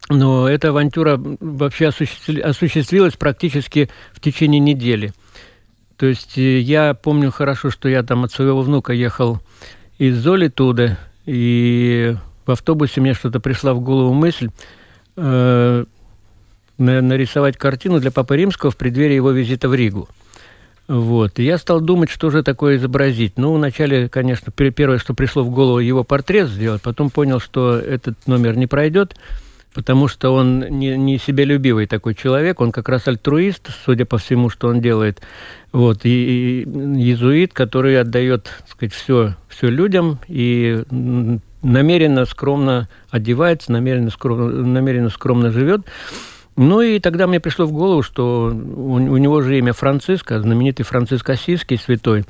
[0.09, 5.13] Но эта авантюра вообще осуществилась практически в течение недели.
[5.97, 9.39] То есть э, я помню хорошо, что я там от своего внука ехал
[9.97, 14.49] из Золи туда, и в автобусе мне что-то пришла в голову мысль
[15.15, 15.85] э,
[16.77, 20.07] нарисовать картину для Папы Римского в преддверии его визита в Ригу.
[20.87, 21.39] Вот.
[21.39, 23.37] И я стал думать, что же такое изобразить.
[23.37, 26.81] Ну, вначале, конечно, первое, что пришло в голову, его портрет сделать.
[26.81, 29.17] Потом понял, что этот номер не пройдет,
[29.73, 34.49] потому что он не, не себялюбивый такой человек, он как раз альтруист, судя по всему,
[34.49, 35.21] что он делает.
[35.71, 36.05] Вот.
[36.05, 40.83] И, и иезуит, который отдает, так сказать, все, все людям и
[41.61, 45.81] намеренно скромно одевается, намеренно скромно, намеренно скромно живет.
[46.55, 50.85] Ну и тогда мне пришло в голову, что у, у него же имя Франциско, знаменитый
[50.85, 52.25] Франциск Осийский святой,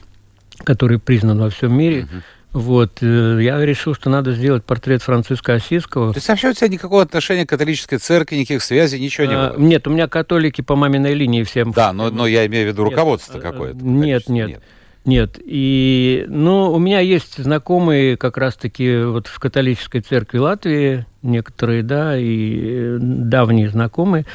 [0.64, 2.04] который признан во всем мире.
[2.04, 2.22] Угу.
[2.54, 6.14] Вот, э, я решил, что надо сделать портрет Франциска Осийского.
[6.14, 9.50] То есть вообще у тебя никакого отношения к католической церкви, никаких связей, ничего не а,
[9.50, 9.60] было?
[9.60, 11.72] Нет, у меня католики по маминой линии всем.
[11.72, 13.78] Да, но, но я имею в виду руководство какое-то.
[13.84, 14.64] Нет, нет, нет.
[15.08, 15.40] Нет.
[15.42, 22.18] И, ну, у меня есть знакомые как раз-таки вот в католической церкви Латвии, некоторые, да,
[22.18, 24.26] и э, давние знакомые.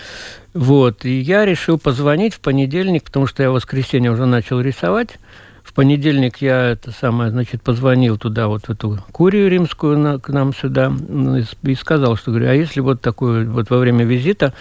[0.55, 1.05] Вот.
[1.05, 5.19] И я решил позвонить в понедельник, потому что я в воскресенье уже начал рисовать.
[5.75, 10.55] Понедельник я это самое, значит, позвонил туда, вот в эту курию римскую на, к нам
[10.55, 14.53] сюда, ну, и, сказал, что, говорю, а если вот такой, вот во время визита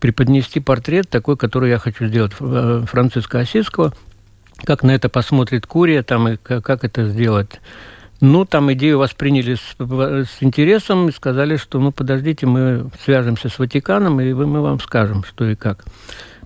[0.00, 3.92] преподнести портрет такой, который я хочу сделать э, Франциска Осиского,
[4.64, 7.60] как на это посмотрит Курия, там, и как это сделать.
[8.20, 13.58] Ну, там идею восприняли с, с интересом и сказали, что, ну, подождите, мы свяжемся с
[13.58, 15.84] Ватиканом, и мы вам скажем, что и как.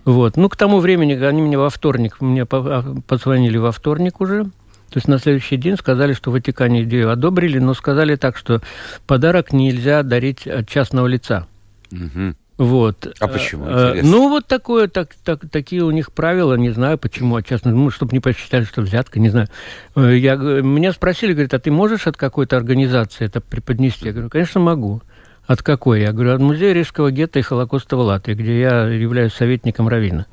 [0.09, 0.39] Вот.
[0.39, 4.95] Ну, к тому времени они мне во вторник, мне а, позвонили во вторник уже, то
[4.95, 8.63] есть на следующий день сказали, что в Ватикане идею одобрили, но сказали так, что
[9.07, 11.47] подарок нельзя дарить от частного лица.
[11.93, 12.37] Угу.
[12.57, 13.15] Вот.
[13.21, 13.67] А почему?
[13.67, 14.11] Э, э, Интересно.
[14.11, 17.91] Ну, вот такое, так, так, такие у них правила, не знаю почему, а честно, ну,
[17.91, 19.49] чтобы не посчитали, что взятка, не знаю.
[19.95, 24.07] Э, я, меня спросили, говорят, а ты можешь от какой-то организации это преподнести?
[24.07, 25.03] Я говорю, конечно, могу.
[25.49, 26.03] От какой?
[26.03, 30.27] Я говорю, от Музея Рижского гетто и Холокоста в Латвии, где я являюсь советником Равина.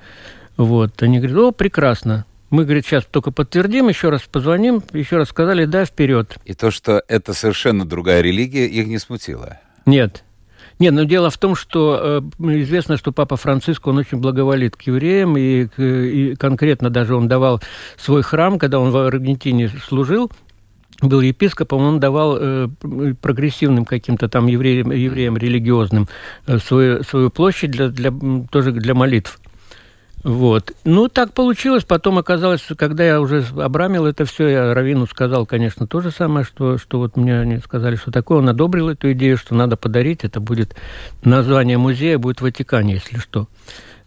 [0.58, 1.02] Вот.
[1.02, 2.26] Они говорят, о, прекрасно.
[2.50, 6.38] Мы, говорит, сейчас только подтвердим, еще раз позвоним, еще раз сказали, да, вперед.
[6.44, 9.58] И то, что это совершенно другая религия, их не смутило?
[9.86, 10.26] Нет.
[10.80, 14.82] Нет, но дело в том, что э, известно, что Папа Франциск, он очень благоволит к
[14.82, 17.62] евреям, и, и конкретно даже он давал
[17.98, 20.30] свой храм, когда он в Аргентине служил,
[21.02, 22.68] был епископом, он давал э,
[23.22, 26.08] прогрессивным каким-то там евреям, евреям религиозным
[26.48, 28.14] э, свою, свою площадь для, для,
[28.52, 29.40] тоже для молитв.
[30.26, 30.72] Вот.
[30.86, 31.84] Ну, так получилось.
[31.84, 36.44] Потом оказалось, когда я уже обрамил это все, я Равину сказал, конечно, то же самое,
[36.44, 38.40] что, что вот мне они сказали, что такое.
[38.40, 40.24] Он одобрил эту идею, что надо подарить.
[40.24, 40.76] Это будет
[41.24, 43.48] название музея, будет в Ватикане, если что.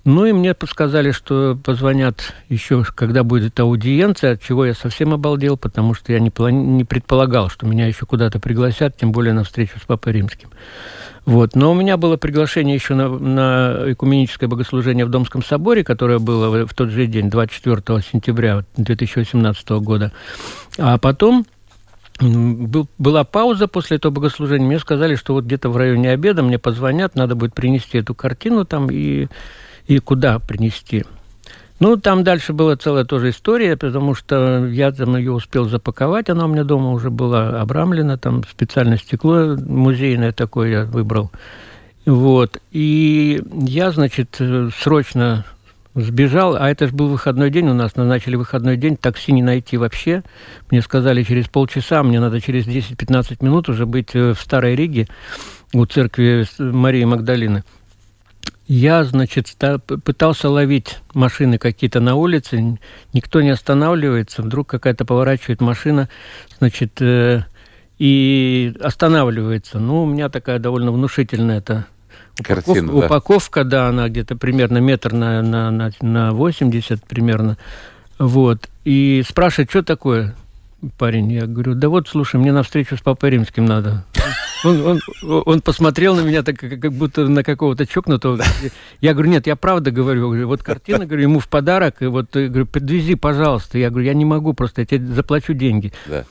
[0.08, 5.58] Ну и мне сказали, что позвонят еще, когда будет аудиенция, от чего я совсем обалдел,
[5.58, 6.56] потому что я не, плани...
[6.56, 10.48] не предполагал, что меня еще куда-то пригласят, тем более на встречу с Папой Римским.
[11.26, 11.54] Вот.
[11.54, 16.66] Но у меня было приглашение еще на, на экуменическое богослужение в Домском соборе, которое было
[16.66, 20.12] в тот же день, 24 сентября 2018 года.
[20.78, 21.44] А потом
[22.18, 24.66] был, была пауза после этого богослужения.
[24.66, 28.64] Мне сказали, что вот где-то в районе обеда мне позвонят, надо будет принести эту картину
[28.64, 29.26] там и,
[29.88, 31.04] и куда принести.
[31.80, 36.44] Ну, там дальше была целая тоже история, потому что я там ее успел запаковать, она
[36.44, 41.30] у меня дома уже была обрамлена, там специальное стекло музейное такое я выбрал.
[42.04, 42.60] Вот.
[42.72, 44.40] И я, значит,
[44.76, 45.44] срочно
[45.94, 49.76] сбежал, а это же был выходной день, у нас назначили выходной день, такси не найти
[49.76, 50.22] вообще.
[50.70, 55.06] Мне сказали, через полчаса, мне надо через 10-15 минут уже быть в Старой Риге
[55.72, 57.62] у церкви Марии Магдалины.
[58.66, 59.54] Я, значит,
[60.04, 62.78] пытался ловить машины какие-то на улице,
[63.12, 66.08] никто не останавливается, вдруг какая-то поворачивает машина,
[66.58, 67.44] значит, э,
[67.98, 69.78] и останавливается.
[69.78, 71.62] Ну, у меня такая довольно внушительная
[72.42, 73.06] Картина, упаковка, да.
[73.06, 77.56] упаковка, да, она где-то примерно метр на, на, на, на 80 примерно.
[78.18, 78.68] Вот.
[78.84, 80.34] И спрашивает, что такое?
[80.96, 81.32] парень.
[81.32, 84.04] Я говорю, да вот, слушай, мне на встречу с Папой Римским надо.
[84.64, 88.42] Он, он, он посмотрел на меня так, как будто на какого-то чокнутого.
[89.00, 90.46] Я говорю, нет, я правда говорю.
[90.46, 92.02] Вот картина, говорю, ему в подарок.
[92.02, 93.78] И вот, говорю, подвези, пожалуйста.
[93.78, 95.92] Я говорю, я не могу просто, я тебе заплачу деньги.
[96.06, 96.24] Да.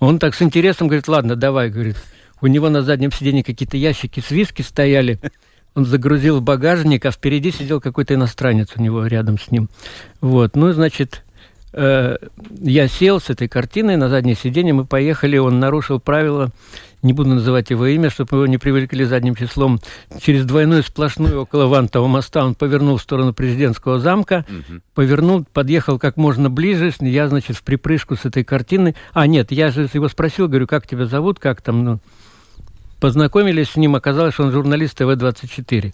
[0.00, 1.96] Он так с интересом говорит, ладно, давай, говорит.
[2.40, 5.18] У него на заднем сиденье какие-то ящики с виски стояли.
[5.74, 9.68] Он загрузил в багажник, а впереди сидел какой-то иностранец у него рядом с ним.
[10.20, 11.23] Вот, ну, значит,
[11.76, 12.18] Э,
[12.60, 16.50] я сел с этой картиной на заднее сиденье, мы поехали, он нарушил правила,
[17.02, 19.80] не буду называть его имя, чтобы его не привлекли задним числом,
[20.20, 24.80] через двойную сплошную около Вантового моста он повернул в сторону президентского замка, угу.
[24.94, 29.72] повернул, подъехал как можно ближе, я, значит, в припрыжку с этой картиной, а нет, я
[29.72, 32.00] же его спросил, говорю, как тебя зовут, как там, ну,
[33.00, 35.92] познакомились с ним, оказалось, что он журналист ТВ-24.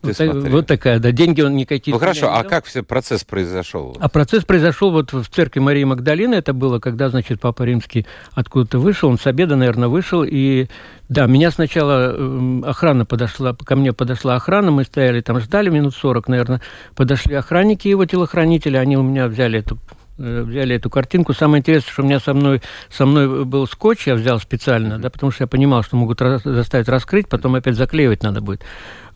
[0.00, 1.92] Вот, так, вот такая, да, деньги он никакие.
[1.92, 3.96] Ну хорошо, а как все процесс произошел?
[3.98, 8.78] А процесс произошел вот в церкви Марии Магдалины, это было, когда, значит, Папа Римский откуда-то
[8.78, 10.68] вышел, он с обеда, наверное, вышел, и
[11.08, 15.94] да, меня сначала эм, охрана подошла, ко мне подошла охрана, мы стояли там, ждали минут
[15.94, 16.60] 40, наверное,
[16.94, 19.78] подошли охранники его телохранители, они у меня взяли эту
[20.18, 21.32] Э, взяли эту картинку.
[21.32, 25.10] Самое интересное, что у меня со мной, со мной был скотч, я взял специально, да,
[25.10, 28.62] потому что я понимал, что могут заставить раскрыть, потом опять заклеивать надо будет.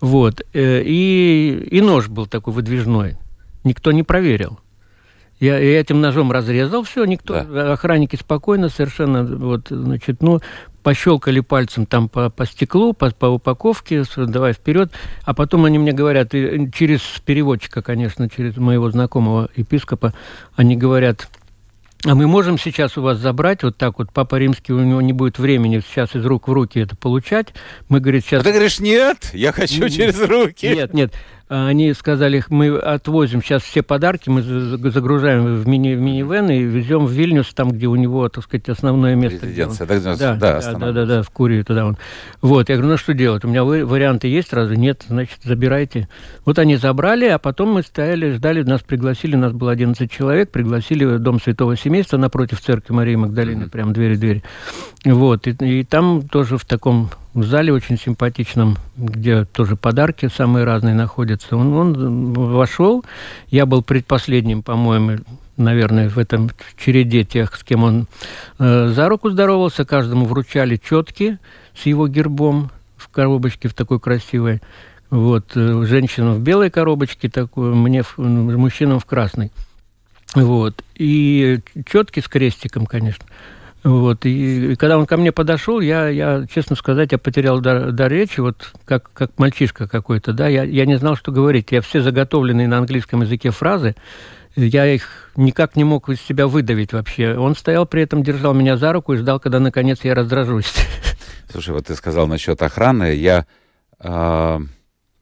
[0.03, 0.43] Вот.
[0.53, 3.17] Э, и, и нож был такой выдвижной.
[3.63, 4.59] Никто не проверил.
[5.39, 7.73] Я, я этим ножом разрезал, все, никто, да.
[7.73, 10.41] охранники спокойно совершенно, вот, значит, ну,
[10.85, 14.93] пощелкали пальцем там по, по стеклу, по, по упаковке, давай вперед,
[15.25, 20.15] а потом они мне говорят, через переводчика, конечно, через моего знакомого епископа,
[20.55, 21.29] они говорят,
[22.05, 25.13] а мы можем сейчас у вас забрать вот так вот, Папа Римский, у него не
[25.13, 27.55] будет времени сейчас из рук в руки это получать.
[27.89, 28.41] Мы, говорит, сейчас...
[28.41, 30.67] А ты говоришь, нет, я хочу через руки.
[30.69, 31.13] Нет, нет.
[31.55, 37.05] Они сказали, мы отвозим сейчас все подарки, мы загружаем в, мини, в минивэн и везем
[37.05, 39.45] в Вильнюс, там, где у него, так сказать, основное место.
[39.45, 41.99] Резиденция, да, да, да, да, да, да, в Курии туда он.
[42.41, 43.45] Вот, я говорю, ну что делать?
[43.45, 44.73] У меня варианты есть сразу?
[44.73, 46.09] Нет, значит, забирайте.
[46.47, 51.05] Вот они забрали, а потом мы стояли, ждали, нас пригласили, нас было 11 человек, пригласили
[51.05, 53.71] в Дом Святого Семейства напротив церкви Марии Магдалины, mm-hmm.
[53.71, 54.43] прям двери-двери.
[55.05, 60.65] Вот, и, и там тоже в таком в зале очень симпатичном, где тоже подарки самые
[60.65, 61.57] разные находятся.
[61.57, 63.05] Он, он вошел,
[63.49, 65.19] я был предпоследним, по-моему,
[65.57, 68.07] наверное, в этом череде тех, с кем он
[68.59, 69.85] э, за руку здоровался.
[69.85, 71.39] Каждому вручали четки
[71.75, 74.61] с его гербом в коробочке в такой красивой.
[75.11, 79.53] Вот, э, женщинам в белой коробочке, такую, мне, мужчинам в красной.
[80.35, 83.25] Вот, и четки с крестиком, конечно.
[83.85, 87.91] Вот, и, и когда он ко мне подошел, я, я, честно сказать, я потерял дар,
[87.91, 91.73] дар речи, вот как, как мальчишка какой-то, да, я, я не знал, что говорить.
[91.73, 93.97] Я все заготовленные на английском языке фразы,
[94.55, 97.37] я их никак не мог из себя выдавить вообще.
[97.37, 100.73] Он стоял при этом, держал меня за руку и ждал, когда наконец я раздражусь.
[101.51, 103.47] Слушай, вот ты сказал насчет охраны, я...
[103.99, 104.61] Э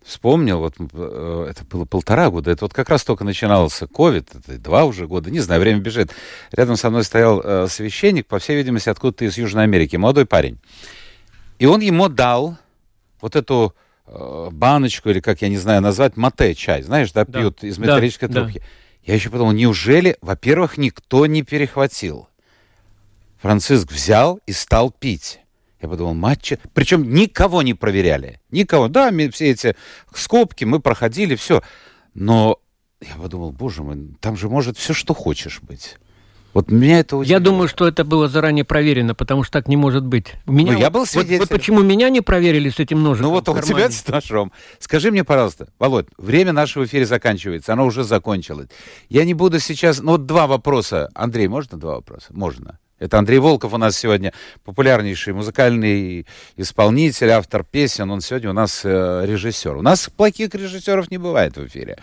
[0.04, 4.58] вспомнил, вот э, это было полтора года, это вот как раз только начинался ковид, это
[4.58, 6.10] два уже года, не знаю, время бежит.
[6.52, 10.58] Рядом со мной стоял э, священник, по всей видимости, откуда-то из Южной Америки, молодой парень.
[11.58, 12.56] И он ему дал
[13.20, 13.74] вот эту
[14.06, 17.68] э, баночку, или как я не знаю назвать, мате чай, знаешь, да, пьют да.
[17.68, 18.58] из металлической да, трубки.
[18.58, 18.64] Да.
[19.04, 22.28] Я еще подумал, неужели, во-первых, никто не перехватил?
[23.40, 25.40] Франциск взял и стал пить.
[25.80, 26.58] Я подумал, матча.
[26.74, 28.40] Причем никого не проверяли.
[28.50, 28.88] Никого.
[28.88, 29.76] Да, все эти
[30.14, 31.62] скобки мы проходили, все.
[32.14, 32.58] Но
[33.00, 35.96] я подумал, боже мой, там же может все, что хочешь быть.
[36.52, 37.30] Вот меня это очень...
[37.30, 40.34] Я думаю, что это было заранее проверено, потому что так не может быть.
[40.46, 41.38] Меня, ну, я был свидетелем.
[41.38, 43.28] Вот, вот почему меня не проверили с этим ножиком?
[43.28, 44.50] Ну вот у тебя с ножом.
[44.80, 48.68] Скажи мне, пожалуйста, Володь, время нашего эфира заканчивается, оно уже закончилось.
[49.08, 50.00] Я не буду сейчас...
[50.00, 51.08] Ну вот два вопроса.
[51.14, 52.26] Андрей, можно два вопроса?
[52.30, 52.80] Можно.
[53.00, 54.32] Это Андрей Волков у нас сегодня
[54.62, 56.26] популярнейший музыкальный
[56.56, 58.10] исполнитель, автор песен.
[58.10, 59.74] Он сегодня у нас э, режиссер.
[59.74, 61.96] У нас плохих режиссеров не бывает в эфире.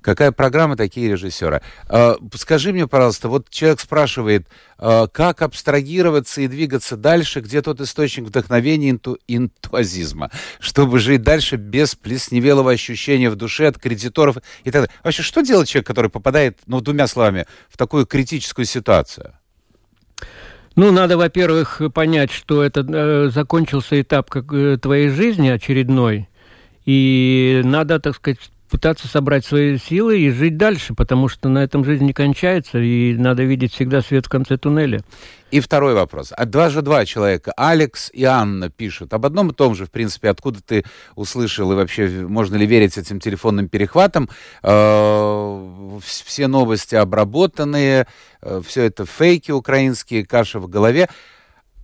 [0.00, 1.62] Какая программа, такие режиссеры.
[1.88, 4.48] Э, скажи мне, пожалуйста, вот человек спрашивает,
[4.78, 11.56] э, как абстрагироваться и двигаться дальше, где тот источник вдохновения инту, интуазизма, чтобы жить дальше
[11.56, 14.90] без плесневелого ощущения в душе от кредиторов и так далее.
[15.04, 19.34] Вообще, что делать человек, который попадает, ну, двумя словами, в такую критическую ситуацию?
[20.76, 26.28] Ну, надо, во-первых, понять, что это э, закончился этап как, э, твоей жизни очередной,
[26.86, 28.38] и надо, так сказать,
[28.70, 33.14] пытаться собрать свои силы и жить дальше, потому что на этом жизнь не кончается, и
[33.14, 35.02] надо видеть всегда свет в конце туннеля.
[35.50, 36.32] И второй вопрос.
[36.36, 39.90] А два же два человека, Алекс и Анна, пишут об одном и том же, в
[39.90, 40.84] принципе, откуда ты
[41.16, 44.28] услышал, и вообще можно ли верить этим телефонным перехватам.
[44.62, 48.06] Э, все новости обработанные,
[48.40, 51.08] э, все это фейки украинские, каша в голове.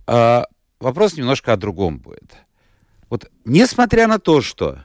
[0.07, 0.43] Э,
[0.79, 2.31] вопрос немножко о другом будет.
[3.09, 4.79] Вот несмотря на то, что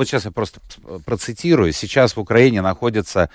[0.00, 0.60] вот сейчас я просто
[1.04, 1.74] процитирую.
[1.74, 3.28] Сейчас в Украине находятся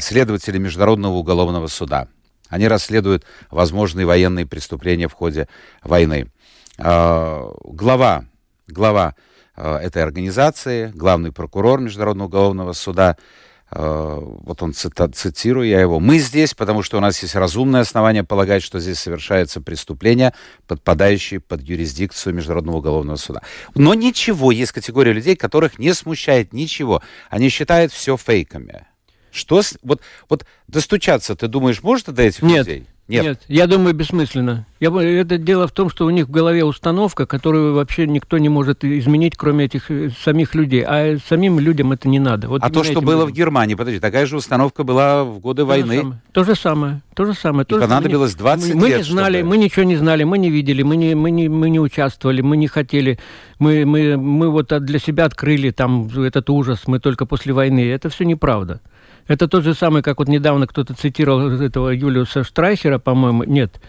[0.00, 2.08] следователи Международного уголовного суда.
[2.48, 5.48] Они расследуют возможные военные преступления в ходе
[5.82, 6.30] войны.
[6.78, 8.24] А, глава,
[8.68, 9.14] глава
[9.54, 15.98] а, этой организации, главный прокурор Международного уголовного суда Э, вот он цита, цитирую я его,
[15.98, 20.34] мы здесь, потому что у нас есть разумное основание полагать, что здесь совершается преступление,
[20.66, 23.40] подпадающее под юрисдикцию Международного уголовного суда.
[23.74, 27.02] Но ничего, есть категория людей, которых не смущает ничего.
[27.30, 28.86] Они считают все фейками.
[29.30, 32.86] Что, вот, вот достучаться, ты думаешь, может до этих нет, людей?
[33.08, 33.24] Нет.
[33.24, 34.64] Нет, я думаю, бессмысленно.
[34.78, 38.48] Я, это дело в том, что у них в голове установка, которую вообще никто не
[38.48, 40.84] может изменить, кроме этих э, самих людей.
[40.86, 42.48] А самим людям это не надо.
[42.48, 43.28] Вот а то, что было людям.
[43.28, 45.96] в Германии, подожди, такая же установка была в годы то войны?
[45.96, 47.00] Же то же самое.
[47.14, 47.64] То же самое.
[47.64, 49.50] То же понадобилось 20 мы, лет, Мы не знали, чтобы...
[49.50, 52.56] мы ничего не знали, мы не видели, мы не, мы не, мы не участвовали, мы
[52.56, 53.18] не хотели.
[53.58, 57.90] Мы, мы, мы вот для себя открыли там этот ужас, мы только после войны.
[57.90, 58.80] Это все неправда.
[59.28, 63.80] Это тот же самый, как вот недавно кто-то цитировал этого Юлиуса Штрайхера, по-моему, нет,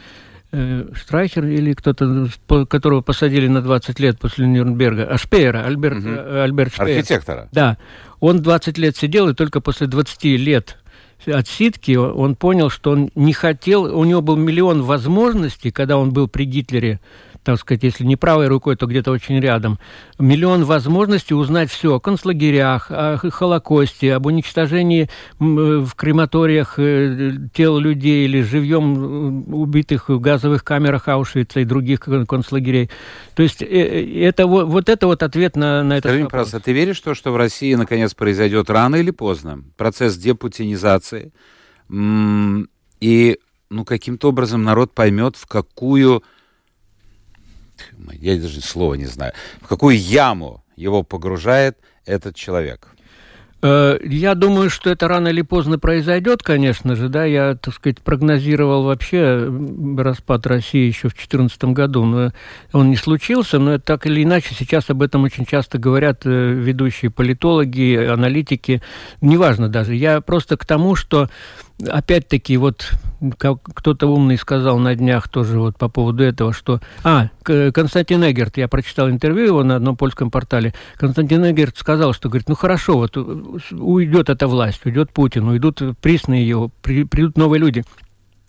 [0.52, 2.28] э, Штрайхер или кто-то,
[2.68, 6.40] которого посадили на 20 лет после Нюрнберга, а Шпеера, Альберт, угу.
[6.42, 6.98] Альберт Шпеер.
[7.00, 7.50] Архитектора.
[7.52, 7.78] Да,
[8.20, 10.78] он 20 лет сидел, и только после 20 лет
[11.26, 16.28] отсидки он понял, что он не хотел, у него был миллион возможностей, когда он был
[16.28, 17.00] при Гитлере,
[17.44, 19.80] так сказать, если не правой рукой, то где-то очень рядом,
[20.18, 28.26] миллион возможностей узнать все о концлагерях, о Холокосте, об уничтожении в крематориях э, тел людей
[28.26, 32.89] или живьем э, убитых в газовых камерах Аушвица и других концлагерей.
[33.36, 36.10] То есть э, это, вот это вот ответ на, на это.
[36.10, 40.16] Скажи пожалуйста, ты веришь в то, что в России наконец произойдет рано или поздно процесс
[40.16, 41.34] депутинизации?
[41.89, 43.38] И
[43.70, 46.24] ну, каким-то образом народ поймет, в какую
[48.14, 52.94] я даже слова не знаю, в какую яму его погружает этот человек?
[53.66, 57.24] Э, я думаю, что это рано или поздно произойдет, конечно же, да.
[57.24, 59.50] Я, так сказать, прогнозировал вообще
[59.98, 62.34] распад России еще в 2014 году, но
[62.74, 63.60] он не случился.
[63.60, 68.82] Но так или иначе сейчас об этом очень часто говорят э, ведущие политологи, аналитики.
[69.22, 69.96] Неважно даже.
[69.96, 71.30] Я просто к тому, что
[71.88, 72.92] опять-таки, вот
[73.40, 76.82] кто-то умный сказал на днях тоже вот по поводу этого, что...
[77.04, 80.74] А, Константин Эгерт, я прочитал интервью его на одном польском портале.
[80.98, 86.48] Константин Эгерт сказал, что, говорит, ну хорошо, вот уйдет эта власть, уйдет Путин, уйдут присные
[86.48, 87.84] его, придут новые люди.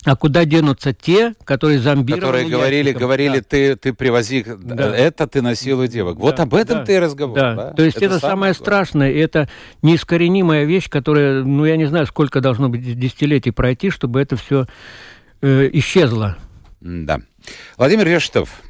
[0.04, 2.20] А куда денутся те, которые зомбировали?
[2.20, 3.44] Которые говорили, говорили, да.
[3.48, 4.94] ты, ты привози да.
[4.94, 6.16] это, ты насилуй девок.
[6.16, 6.22] Да.
[6.22, 6.84] Вот об этом да.
[6.84, 7.36] ты и разговор.
[7.36, 7.54] Да.
[7.54, 7.72] Да?
[7.72, 9.48] То есть это, это самое страшное, это
[9.82, 14.66] неискоренимая вещь, которая, ну я не знаю, сколько должно быть десятилетий пройти, чтобы это все
[15.40, 16.36] э, исчезло.
[16.80, 17.20] Да.
[17.78, 18.62] Владимир Решетов,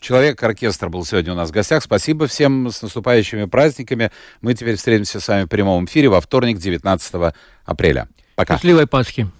[0.00, 1.82] Человек-оркестр был сегодня у нас в гостях.
[1.82, 4.10] Спасибо всем с наступающими праздниками.
[4.40, 7.34] Мы теперь встретимся с вами в прямом эфире во вторник, 19
[7.66, 8.08] апреля.
[8.34, 8.54] Пока.
[8.54, 9.30] Счастливой Пасхи.